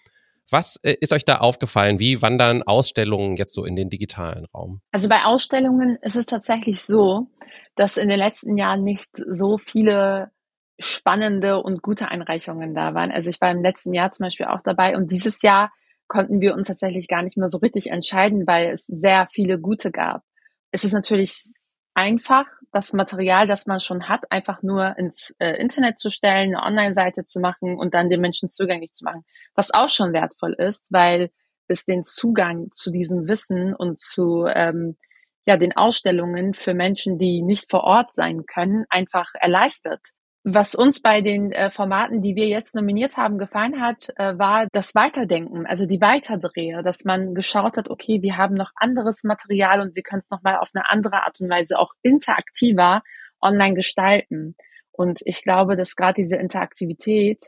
Was 0.49 0.77
äh, 0.83 0.95
ist 0.99 1.13
euch 1.13 1.25
da 1.25 1.37
aufgefallen? 1.37 1.99
Wie 1.99 2.21
wandern 2.21 2.63
Ausstellungen 2.63 3.35
jetzt 3.35 3.53
so 3.53 3.65
in 3.65 3.75
den 3.75 3.89
digitalen 3.89 4.45
Raum? 4.53 4.81
Also 4.91 5.09
bei 5.09 5.23
Ausstellungen 5.23 5.97
ist 6.01 6.15
es 6.15 6.25
tatsächlich 6.25 6.81
so, 6.81 7.27
dass 7.75 7.97
in 7.97 8.09
den 8.09 8.19
letzten 8.19 8.57
Jahren 8.57 8.83
nicht 8.83 9.09
so 9.13 9.57
viele 9.57 10.31
spannende 10.79 11.61
und 11.61 11.81
gute 11.81 12.09
Einreichungen 12.09 12.73
da 12.73 12.93
waren. 12.93 13.11
Also 13.11 13.29
ich 13.29 13.39
war 13.41 13.51
im 13.51 13.61
letzten 13.61 13.93
Jahr 13.93 14.11
zum 14.11 14.25
Beispiel 14.25 14.47
auch 14.47 14.61
dabei 14.63 14.95
und 14.95 15.11
dieses 15.11 15.41
Jahr 15.41 15.71
konnten 16.07 16.41
wir 16.41 16.53
uns 16.53 16.67
tatsächlich 16.67 17.07
gar 17.07 17.23
nicht 17.23 17.37
mehr 17.37 17.49
so 17.49 17.59
richtig 17.59 17.87
entscheiden, 17.87 18.45
weil 18.45 18.71
es 18.71 18.85
sehr 18.85 19.27
viele 19.27 19.59
gute 19.59 19.91
gab. 19.91 20.23
Es 20.71 20.83
ist 20.83 20.93
natürlich 20.93 21.49
einfach, 21.93 22.45
das 22.71 22.93
Material, 22.93 23.47
das 23.47 23.67
man 23.67 23.79
schon 23.79 24.09
hat, 24.09 24.31
einfach 24.31 24.63
nur 24.63 24.97
ins 24.97 25.35
äh, 25.39 25.59
Internet 25.61 25.99
zu 25.99 26.09
stellen, 26.09 26.55
eine 26.55 26.65
Online-Seite 26.65 27.23
zu 27.23 27.39
machen 27.39 27.77
und 27.77 27.93
dann 27.93 28.09
den 28.09 28.21
Menschen 28.21 28.49
zugänglich 28.49 28.93
zu 28.93 29.05
machen. 29.05 29.23
Was 29.53 29.71
auch 29.71 29.89
schon 29.89 30.11
wertvoll 30.11 30.53
ist, 30.53 30.91
weil 30.91 31.29
es 31.67 31.85
den 31.85 32.03
Zugang 32.03 32.71
zu 32.71 32.91
diesem 32.91 33.27
Wissen 33.27 33.75
und 33.75 33.99
zu 33.99 34.45
ähm, 34.47 34.97
ja, 35.45 35.57
den 35.57 35.75
Ausstellungen 35.75 36.53
für 36.53 36.73
Menschen, 36.73 37.17
die 37.17 37.41
nicht 37.41 37.69
vor 37.69 37.83
Ort 37.83 38.13
sein 38.15 38.45
können, 38.45 38.85
einfach 38.89 39.29
erleichtert. 39.35 40.09
Was 40.45 40.75
uns 40.75 41.01
bei 41.01 41.21
den 41.21 41.53
äh, 41.53 41.71
Formaten, 41.71 42.21
die 42.21 42.35
wir 42.35 42.47
jetzt 42.47 42.75
nominiert 42.75 43.15
haben, 43.15 43.37
gefallen 43.37 43.79
hat, 43.79 44.09
äh, 44.17 44.37
war 44.37 44.67
das 44.73 44.93
Weiterdenken, 44.93 45.65
also 45.65 45.85
die 45.85 46.01
Weiterdrehe, 46.01 46.83
dass 46.83 47.05
man 47.05 47.33
geschaut 47.33 47.77
hat, 47.77 47.89
okay, 47.89 48.21
wir 48.21 48.35
haben 48.35 48.55
noch 48.55 48.71
anderes 48.75 49.23
Material 49.23 49.79
und 49.79 49.95
wir 49.95 50.03
können 50.03 50.19
es 50.19 50.29
nochmal 50.29 50.57
auf 50.57 50.71
eine 50.73 50.89
andere 50.89 51.23
Art 51.23 51.39
und 51.39 51.49
Weise 51.49 51.79
auch 51.79 51.93
interaktiver 52.01 53.03
online 53.41 53.73
gestalten. 53.73 54.57
Und 54.91 55.21
ich 55.23 55.43
glaube, 55.43 55.77
dass 55.77 55.95
gerade 55.95 56.15
diese 56.15 56.35
Interaktivität 56.35 57.43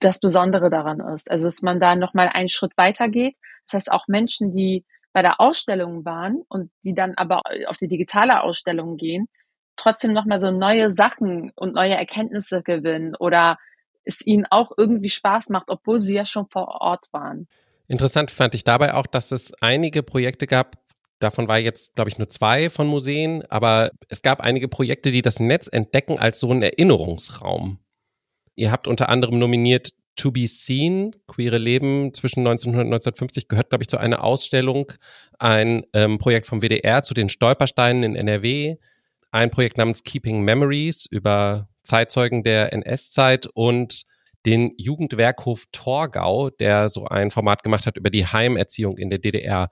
das 0.00 0.20
Besondere 0.20 0.68
daran 0.68 1.00
ist. 1.00 1.30
Also, 1.30 1.44
dass 1.44 1.62
man 1.62 1.80
da 1.80 1.96
nochmal 1.96 2.28
einen 2.28 2.50
Schritt 2.50 2.76
weitergeht. 2.76 3.36
Das 3.66 3.74
heißt, 3.74 3.92
auch 3.92 4.06
Menschen, 4.06 4.52
die 4.52 4.84
bei 5.14 5.22
der 5.22 5.40
Ausstellung 5.40 6.04
waren 6.04 6.42
und 6.48 6.70
die 6.84 6.94
dann 6.94 7.14
aber 7.16 7.42
auf 7.66 7.78
die 7.78 7.88
digitale 7.88 8.42
Ausstellung 8.42 8.98
gehen, 8.98 9.28
trotzdem 9.78 10.12
nochmal 10.12 10.40
so 10.40 10.50
neue 10.50 10.90
Sachen 10.90 11.52
und 11.54 11.74
neue 11.74 11.94
Erkenntnisse 11.94 12.62
gewinnen 12.62 13.14
oder 13.14 13.58
es 14.04 14.26
ihnen 14.26 14.46
auch 14.50 14.72
irgendwie 14.76 15.10
Spaß 15.10 15.50
macht, 15.50 15.68
obwohl 15.68 16.00
sie 16.00 16.16
ja 16.16 16.26
schon 16.26 16.46
vor 16.46 16.80
Ort 16.80 17.06
waren. 17.12 17.46
Interessant 17.88 18.30
fand 18.30 18.54
ich 18.54 18.64
dabei 18.64 18.94
auch, 18.94 19.06
dass 19.06 19.32
es 19.32 19.52
einige 19.60 20.02
Projekte 20.02 20.46
gab, 20.46 20.76
davon 21.18 21.48
war 21.48 21.58
jetzt, 21.58 21.94
glaube 21.94 22.10
ich, 22.10 22.18
nur 22.18 22.28
zwei 22.28 22.70
von 22.70 22.86
Museen, 22.86 23.42
aber 23.48 23.90
es 24.08 24.22
gab 24.22 24.40
einige 24.40 24.68
Projekte, 24.68 25.10
die 25.10 25.22
das 25.22 25.40
Netz 25.40 25.68
entdecken 25.68 26.18
als 26.18 26.40
so 26.40 26.50
einen 26.50 26.62
Erinnerungsraum. 26.62 27.78
Ihr 28.54 28.70
habt 28.70 28.86
unter 28.86 29.08
anderem 29.08 29.38
nominiert 29.38 29.92
To 30.16 30.32
Be 30.32 30.46
Seen, 30.48 31.14
queere 31.28 31.58
Leben 31.58 32.12
zwischen 32.12 32.40
1900 32.40 32.86
und 32.86 32.92
1950, 32.92 33.48
gehört, 33.48 33.70
glaube 33.70 33.84
ich, 33.84 33.88
zu 33.88 33.98
einer 33.98 34.24
Ausstellung, 34.24 34.92
ein 35.38 35.84
ähm, 35.92 36.18
Projekt 36.18 36.46
vom 36.48 36.60
WDR 36.60 37.02
zu 37.02 37.14
den 37.14 37.28
Stolpersteinen 37.28 38.02
in 38.02 38.16
NRW, 38.16 38.76
ein 39.30 39.50
Projekt 39.50 39.78
namens 39.78 40.02
Keeping 40.02 40.42
Memories 40.42 41.06
über 41.06 41.68
Zeitzeugen 41.82 42.42
der 42.42 42.72
NS-Zeit 42.72 43.46
und 43.54 44.04
den 44.46 44.72
Jugendwerkhof 44.76 45.64
Torgau, 45.72 46.50
der 46.50 46.88
so 46.88 47.06
ein 47.06 47.30
Format 47.30 47.62
gemacht 47.62 47.86
hat 47.86 47.96
über 47.96 48.10
die 48.10 48.26
Heimerziehung 48.26 48.96
in 48.96 49.10
der 49.10 49.18
DDR. 49.18 49.68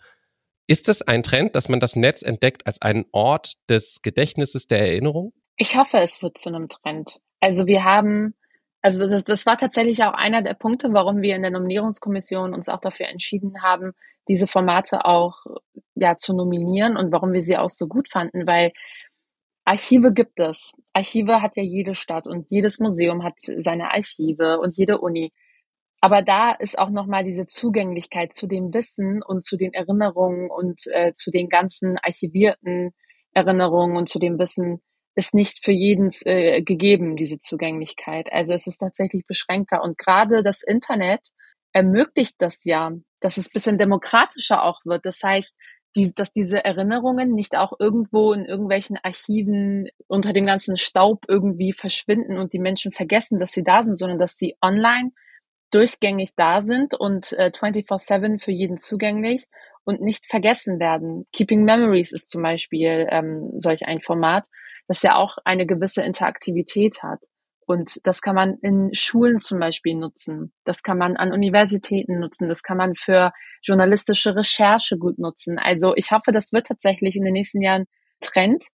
Ist 0.67 0.89
es 0.89 1.03
ein 1.03 1.23
Trend, 1.23 1.55
dass 1.55 1.69
man 1.69 1.81
das 1.81 1.97
Netz 1.97 2.23
entdeckt 2.23 2.67
als 2.67 2.83
einen 2.83 3.05
Ort 3.13 3.55
des 3.69 4.03
Gedächtnisses 4.03 4.67
der 4.67 4.81
Erinnerung? 4.81 5.33
Ich 5.57 5.77
hoffe, 5.77 5.99
es 5.99 6.23
wird 6.23 6.39
zu 6.39 6.49
einem 6.49 6.69
Trend. 6.69 7.21
Also 7.41 7.67
wir 7.67 7.85
haben, 7.85 8.35
also 8.83 9.07
das, 9.07 9.25
das 9.25 9.47
war 9.47 9.57
tatsächlich 9.57 10.03
auch 10.03 10.13
einer 10.13 10.43
der 10.43 10.55
Punkte, 10.55 10.93
warum 10.93 11.23
wir 11.23 11.37
in 11.37 11.43
der 11.43 11.53
Nominierungskommission 11.53 12.53
uns 12.53 12.69
auch 12.69 12.81
dafür 12.81 13.09
entschieden 13.09 13.63
haben, 13.63 13.93
diese 14.29 14.47
Formate 14.47 15.05
auch 15.05 15.47
ja 15.95 16.17
zu 16.19 16.35
nominieren 16.35 16.97
und 16.97 17.13
warum 17.13 17.33
wir 17.33 17.41
sie 17.41 17.57
auch 17.57 17.71
so 17.71 17.87
gut 17.87 18.09
fanden, 18.11 18.47
weil 18.47 18.73
Archive 19.67 20.13
gibt 20.13 20.39
es. 20.39 20.75
Archive 20.95 21.43
hat 21.43 21.57
ja 21.57 21.63
jede 21.63 21.95
Stadt 21.95 22.27
und 22.29 22.49
jedes 22.49 22.79
Museum 22.79 23.25
hat 23.25 23.35
seine 23.39 23.91
Archive 23.91 24.61
und 24.61 24.77
jede 24.77 24.99
Uni. 24.99 25.33
Aber 26.01 26.23
da 26.23 26.53
ist 26.53 26.79
auch 26.79 26.91
nochmal 26.91 27.25
diese 27.25 27.47
Zugänglichkeit 27.47 28.33
zu 28.33 28.47
dem 28.47 28.73
Wissen 28.73 29.23
und 29.23 29.45
zu 29.45 29.57
den 29.57 29.73
Erinnerungen 29.73 30.51
und 30.51 30.83
äh, 30.93 31.13
zu 31.15 31.33
den 31.33 31.49
ganzen 31.49 31.99
archivierten 32.01 32.93
Erinnerungen 33.33 33.97
und 33.97 34.09
zu 34.09 34.21
dem 34.21 34.39
Wissen 34.39 34.81
ist 35.17 35.35
nicht 35.35 35.65
für 35.65 35.73
jeden 35.73 36.11
äh, 36.27 36.63
gegeben, 36.63 37.17
diese 37.17 37.41
Zugänglichkeit. 37.41 38.33
Also 38.33 38.53
es 38.53 38.69
ist 38.69 38.79
tatsächlich 38.79 39.27
beschränkter. 39.27 39.83
Und 39.83 39.99
gerade 39.99 40.45
das 40.45 40.63
Internet 40.63 41.21
ermöglicht 41.73 42.37
das 42.39 42.65
ja, 42.65 42.93
dass 43.21 43.37
es 43.37 43.51
bisschen 43.51 43.79
demokratischer 43.79 44.63
auch 44.63 44.81
wird. 44.85 45.05
Das 45.05 45.23
heißt, 45.23 45.57
die, 45.97 46.13
dass 46.15 46.33
diese 46.33 46.65
Erinnerungen 46.65 47.33
nicht 47.33 47.57
auch 47.57 47.73
irgendwo 47.79 48.33
in 48.33 48.45
irgendwelchen 48.45 48.99
Archiven 49.03 49.89
unter 50.07 50.33
dem 50.33 50.47
ganzen 50.47 50.77
Staub 50.77 51.25
irgendwie 51.27 51.73
verschwinden 51.73 52.39
und 52.39 52.53
die 52.53 52.59
Menschen 52.59 52.93
vergessen, 52.93 53.41
dass 53.41 53.53
sie 53.53 53.65
da 53.65 53.83
sind, 53.83 53.99
sondern 53.99 54.19
dass 54.19 54.37
sie 54.37 54.57
online 54.63 55.13
durchgängig 55.71 56.31
da 56.37 56.61
sind 56.61 56.95
und 56.95 57.33
äh, 57.33 57.51
24-7 57.53 58.41
für 58.43 58.53
jeden 58.53 58.79
zugänglich 58.79 59.47
und 59.85 60.01
nicht 60.01 60.27
vergessen 60.27 60.79
werden. 60.79 61.25
Keeping 61.33 61.65
Memories 61.65 62.13
ist 62.13 62.31
zum 62.31 62.43
Beispiel 62.43 63.07
ähm, 63.11 63.51
solch 63.59 63.87
ein 63.87 64.01
Format, 64.01 64.47
das 64.89 65.03
ja 65.03 65.17
auch 65.17 65.39
eine 65.45 65.67
gewisse 65.67 66.03
Interaktivität 66.03 67.03
hat. 67.03 67.21
Und 67.67 67.99
das 68.05 68.23
kann 68.23 68.37
man 68.37 68.59
in 68.63 68.95
Schulen 68.95 69.41
zum 69.41 69.59
Beispiel 69.59 69.97
nutzen. 69.97 70.53
Das 70.65 70.83
kann 70.83 70.99
man 70.99 71.17
an 71.17 71.33
Universitäten 71.33 72.21
nutzen. 72.21 72.49
Das 72.49 72.63
kann 72.63 72.77
man 72.77 72.95
für 72.95 73.33
journalistische 73.63 74.37
Recherche 74.37 74.97
gut 74.99 75.19
nutzen. 75.19 75.59
Also 75.59 75.93
ich 75.97 76.13
hoffe, 76.13 76.31
das 76.31 76.53
wird 76.53 76.69
tatsächlich 76.69 77.17
in 77.17 77.25
den 77.25 77.33
nächsten 77.33 77.61
Jahren 77.61 77.87
Trend. 78.21 78.65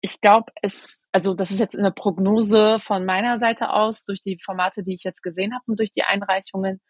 Ich 0.00 0.20
glaube, 0.20 0.52
es, 0.62 1.08
also 1.10 1.34
das 1.34 1.50
ist 1.50 1.58
jetzt 1.58 1.76
eine 1.76 1.90
Prognose 1.90 2.78
von 2.78 3.04
meiner 3.04 3.40
Seite 3.40 3.70
aus 3.70 4.04
durch 4.04 4.22
die 4.22 4.38
Formate, 4.40 4.84
die 4.84 4.94
ich 4.94 5.02
jetzt 5.02 5.22
gesehen 5.22 5.52
habe 5.52 5.64
und 5.66 5.80
durch 5.80 5.90
die 5.90 6.04
Einreichungen, 6.04 6.80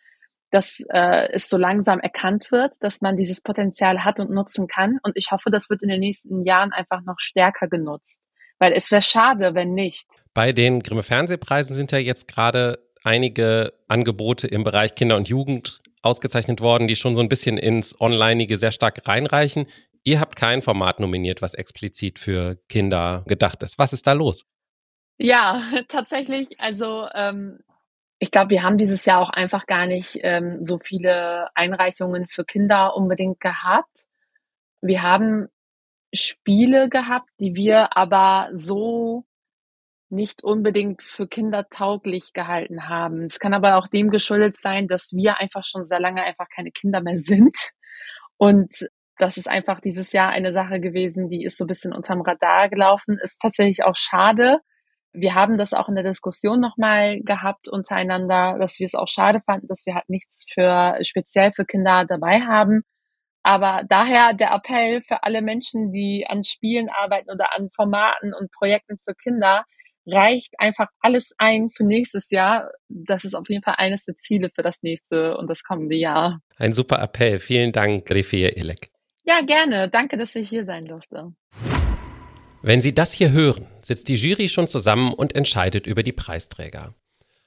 dass 0.50 0.84
äh, 0.90 1.32
es 1.32 1.48
so 1.48 1.56
langsam 1.56 2.00
erkannt 2.00 2.52
wird, 2.52 2.74
dass 2.80 3.00
man 3.00 3.16
dieses 3.16 3.40
Potenzial 3.40 4.04
hat 4.04 4.20
und 4.20 4.30
nutzen 4.30 4.66
kann. 4.66 4.98
Und 5.02 5.16
ich 5.16 5.30
hoffe, 5.30 5.50
das 5.50 5.70
wird 5.70 5.82
in 5.82 5.88
den 5.88 6.00
nächsten 6.00 6.44
Jahren 6.44 6.72
einfach 6.72 7.00
noch 7.02 7.18
stärker 7.18 7.68
genutzt. 7.68 8.20
Weil 8.58 8.72
es 8.72 8.90
wäre 8.90 9.02
schade, 9.02 9.54
wenn 9.54 9.74
nicht. 9.74 10.06
Bei 10.34 10.52
den 10.52 10.82
Grimme 10.82 11.02
Fernsehpreisen 11.02 11.74
sind 11.74 11.92
ja 11.92 11.98
jetzt 11.98 12.28
gerade 12.28 12.78
einige 13.04 13.72
Angebote 13.86 14.46
im 14.46 14.64
Bereich 14.64 14.94
Kinder 14.94 15.16
und 15.16 15.28
Jugend 15.28 15.80
ausgezeichnet 16.02 16.60
worden, 16.60 16.88
die 16.88 16.96
schon 16.96 17.14
so 17.14 17.20
ein 17.20 17.28
bisschen 17.28 17.58
ins 17.58 18.00
Onlineige 18.00 18.56
sehr 18.56 18.72
stark 18.72 19.06
reinreichen. 19.06 19.66
Ihr 20.04 20.20
habt 20.20 20.36
kein 20.36 20.62
Format 20.62 21.00
nominiert, 21.00 21.42
was 21.42 21.54
explizit 21.54 22.18
für 22.18 22.56
Kinder 22.68 23.24
gedacht 23.26 23.62
ist. 23.62 23.78
Was 23.78 23.92
ist 23.92 24.06
da 24.06 24.12
los? 24.12 24.44
Ja, 25.18 25.62
tatsächlich. 25.88 26.60
Also 26.60 27.06
ähm, 27.14 27.60
ich 28.18 28.30
glaube, 28.30 28.50
wir 28.50 28.62
haben 28.62 28.78
dieses 28.78 29.04
Jahr 29.04 29.20
auch 29.20 29.30
einfach 29.30 29.66
gar 29.66 29.86
nicht 29.86 30.18
ähm, 30.22 30.64
so 30.64 30.78
viele 30.78 31.48
Einreichungen 31.54 32.26
für 32.28 32.44
Kinder 32.44 32.96
unbedingt 32.96 33.40
gehabt. 33.40 34.04
Wir 34.80 35.02
haben 35.02 35.48
Spiele 36.12 36.88
gehabt, 36.88 37.28
die 37.38 37.54
wir 37.54 37.96
aber 37.96 38.48
so 38.52 39.24
nicht 40.10 40.42
unbedingt 40.42 41.02
für 41.02 41.28
Kinder 41.28 41.66
tauglich 41.70 42.32
gehalten 42.32 42.88
haben. 42.88 43.24
Es 43.24 43.38
kann 43.38 43.52
aber 43.52 43.76
auch 43.76 43.88
dem 43.88 44.10
geschuldet 44.10 44.58
sein, 44.58 44.88
dass 44.88 45.12
wir 45.12 45.38
einfach 45.38 45.64
schon 45.64 45.84
sehr 45.84 46.00
lange 46.00 46.22
einfach 46.22 46.46
keine 46.48 46.70
Kinder 46.70 47.02
mehr 47.02 47.18
sind. 47.18 47.56
Und 48.38 48.88
das 49.18 49.36
ist 49.36 49.48
einfach 49.48 49.80
dieses 49.80 50.12
Jahr 50.12 50.30
eine 50.30 50.52
Sache 50.52 50.80
gewesen, 50.80 51.28
die 51.28 51.44
ist 51.44 51.58
so 51.58 51.64
ein 51.64 51.68
bisschen 51.68 51.92
unterm 51.92 52.22
Radar 52.22 52.68
gelaufen. 52.68 53.18
Ist 53.20 53.40
tatsächlich 53.40 53.84
auch 53.84 53.96
schade. 53.96 54.60
Wir 55.12 55.34
haben 55.34 55.58
das 55.58 55.74
auch 55.74 55.88
in 55.88 55.96
der 55.96 56.04
Diskussion 56.04 56.60
nochmal 56.60 57.20
gehabt 57.22 57.68
untereinander, 57.68 58.56
dass 58.58 58.78
wir 58.78 58.86
es 58.86 58.94
auch 58.94 59.08
schade 59.08 59.40
fanden, 59.44 59.66
dass 59.66 59.84
wir 59.86 59.94
halt 59.94 60.08
nichts 60.08 60.46
für 60.48 60.98
speziell 61.02 61.52
für 61.52 61.64
Kinder 61.64 62.06
dabei 62.08 62.40
haben. 62.42 62.82
Aber 63.48 63.82
daher 63.88 64.34
der 64.34 64.52
Appell 64.52 65.00
für 65.00 65.22
alle 65.22 65.40
Menschen, 65.40 65.90
die 65.90 66.26
an 66.28 66.42
Spielen 66.42 66.90
arbeiten 66.90 67.30
oder 67.30 67.56
an 67.56 67.70
Formaten 67.70 68.34
und 68.34 68.52
Projekten 68.52 68.98
für 69.06 69.14
Kinder, 69.14 69.64
reicht 70.04 70.52
einfach 70.58 70.88
alles 71.00 71.34
ein 71.38 71.70
für 71.70 71.84
nächstes 71.84 72.30
Jahr. 72.30 72.70
Das 72.90 73.24
ist 73.24 73.32
auf 73.32 73.48
jeden 73.48 73.62
Fall 73.62 73.76
eines 73.78 74.04
der 74.04 74.18
Ziele 74.18 74.50
für 74.54 74.60
das 74.60 74.82
nächste 74.82 75.34
und 75.38 75.48
das 75.48 75.62
kommende 75.62 75.96
Jahr. 75.96 76.42
Ein 76.58 76.74
super 76.74 77.00
Appell. 77.00 77.38
Vielen 77.38 77.72
Dank, 77.72 78.04
Grefia 78.04 78.50
Ilek. 78.54 78.90
Ja, 79.24 79.40
gerne. 79.40 79.88
Danke, 79.88 80.18
dass 80.18 80.36
ich 80.36 80.46
hier 80.46 80.64
sein 80.64 80.84
durfte. 80.84 81.32
Wenn 82.60 82.82
Sie 82.82 82.94
das 82.94 83.14
hier 83.14 83.32
hören, 83.32 83.66
sitzt 83.80 84.08
die 84.08 84.16
Jury 84.16 84.50
schon 84.50 84.68
zusammen 84.68 85.14
und 85.14 85.34
entscheidet 85.34 85.86
über 85.86 86.02
die 86.02 86.12
Preisträger. 86.12 86.92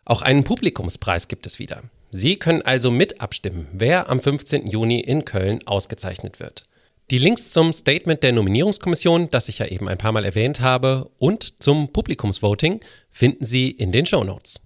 Auch 0.04 0.22
einen 0.24 0.44
Publikumspreis 0.44 1.28
gibt 1.28 1.46
es 1.46 1.60
wieder. 1.60 1.84
Sie 2.10 2.38
können 2.38 2.64
also 2.64 2.92
mit 2.92 3.22
abstimmen, 3.22 3.68
wer 3.72 4.10
am 4.10 4.20
15. 4.20 4.68
Juni 4.68 5.00
in 5.00 5.26
Köln 5.26 5.60
ausgezeichnet 5.66 6.40
wird. 6.40 6.66
Die 7.12 7.20
Links 7.20 7.52
zum 7.52 7.72
Statement 7.72 8.24
der 8.24 8.32
Nominierungskommission, 8.32 9.30
das 9.30 9.48
ich 9.48 9.60
ja 9.60 9.68
eben 9.68 9.88
ein 9.88 9.98
paar 9.98 10.12
Mal 10.12 10.26
erwähnt 10.26 10.60
habe, 10.60 11.10
und 11.18 11.62
zum 11.62 11.94
Publikumsvoting 11.94 12.80
finden 13.12 13.46
Sie 13.46 13.70
in 13.70 13.92
den 13.92 14.06
Show 14.06 14.24
Notes. 14.24 14.60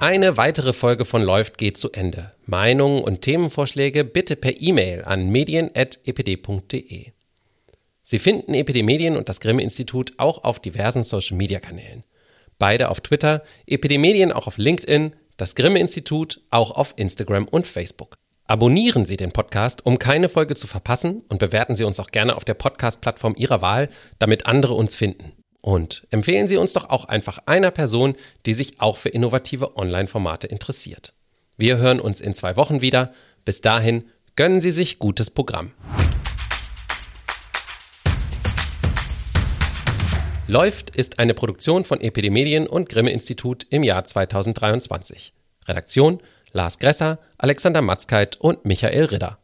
Eine 0.00 0.38
weitere 0.38 0.72
Folge 0.72 1.04
von 1.04 1.22
Läuft 1.22 1.58
geht 1.58 1.76
zu 1.76 1.92
Ende. 1.92 2.32
Meinungen 2.46 3.04
und 3.04 3.20
Themenvorschläge 3.20 4.02
bitte 4.02 4.34
per 4.34 4.62
E-Mail 4.62 5.04
an 5.04 5.28
medien.epd.de. 5.28 7.12
Sie 8.02 8.18
finden 8.18 8.54
EPD 8.54 8.82
Medien 8.82 9.16
und 9.16 9.28
das 9.28 9.40
Grimme 9.40 9.62
Institut 9.62 10.14
auch 10.16 10.42
auf 10.42 10.58
diversen 10.58 11.02
Social 11.02 11.36
Media 11.36 11.60
Kanälen 11.60 12.02
beide 12.60 12.90
auf 12.90 13.00
Twitter, 13.00 13.42
Epidemedien 13.66 14.30
auch 14.30 14.46
auf 14.46 14.56
LinkedIn, 14.56 15.16
das 15.36 15.56
Grimme 15.56 15.80
Institut 15.80 16.40
auch 16.50 16.70
auf 16.70 16.94
Instagram 16.94 17.48
und 17.48 17.66
Facebook. 17.66 18.14
Abonnieren 18.46 19.04
Sie 19.04 19.16
den 19.16 19.32
Podcast, 19.32 19.86
um 19.86 19.98
keine 19.98 20.28
Folge 20.28 20.54
zu 20.54 20.68
verpassen 20.68 21.22
und 21.28 21.38
bewerten 21.38 21.74
Sie 21.74 21.84
uns 21.84 21.98
auch 21.98 22.10
gerne 22.10 22.36
auf 22.36 22.44
der 22.44 22.54
Podcast-Plattform 22.54 23.34
Ihrer 23.36 23.62
Wahl, 23.62 23.88
damit 24.18 24.46
andere 24.46 24.74
uns 24.74 24.94
finden. 24.94 25.32
Und 25.60 26.06
empfehlen 26.10 26.46
Sie 26.46 26.56
uns 26.56 26.72
doch 26.72 26.90
auch 26.90 27.04
einfach 27.04 27.38
einer 27.46 27.70
Person, 27.70 28.14
die 28.46 28.54
sich 28.54 28.80
auch 28.80 28.96
für 28.96 29.10
innovative 29.10 29.76
Online-Formate 29.76 30.46
interessiert. 30.46 31.14
Wir 31.56 31.76
hören 31.76 32.00
uns 32.00 32.20
in 32.20 32.34
zwei 32.34 32.56
Wochen 32.56 32.80
wieder. 32.80 33.12
Bis 33.44 33.60
dahin 33.60 34.04
gönnen 34.36 34.60
Sie 34.60 34.72
sich 34.72 34.98
gutes 34.98 35.30
Programm. 35.30 35.72
Läuft 40.50 40.90
ist 40.90 41.20
eine 41.20 41.32
Produktion 41.32 41.84
von 41.84 42.00
Epidemedien 42.00 42.66
und 42.66 42.88
Grimme 42.88 43.12
Institut 43.12 43.64
im 43.70 43.84
Jahr 43.84 44.02
2023. 44.02 45.32
Redaktion 45.68 46.18
Lars 46.50 46.80
Gresser, 46.80 47.20
Alexander 47.38 47.82
Matzkeit 47.82 48.34
und 48.40 48.64
Michael 48.64 49.04
Ridder. 49.04 49.38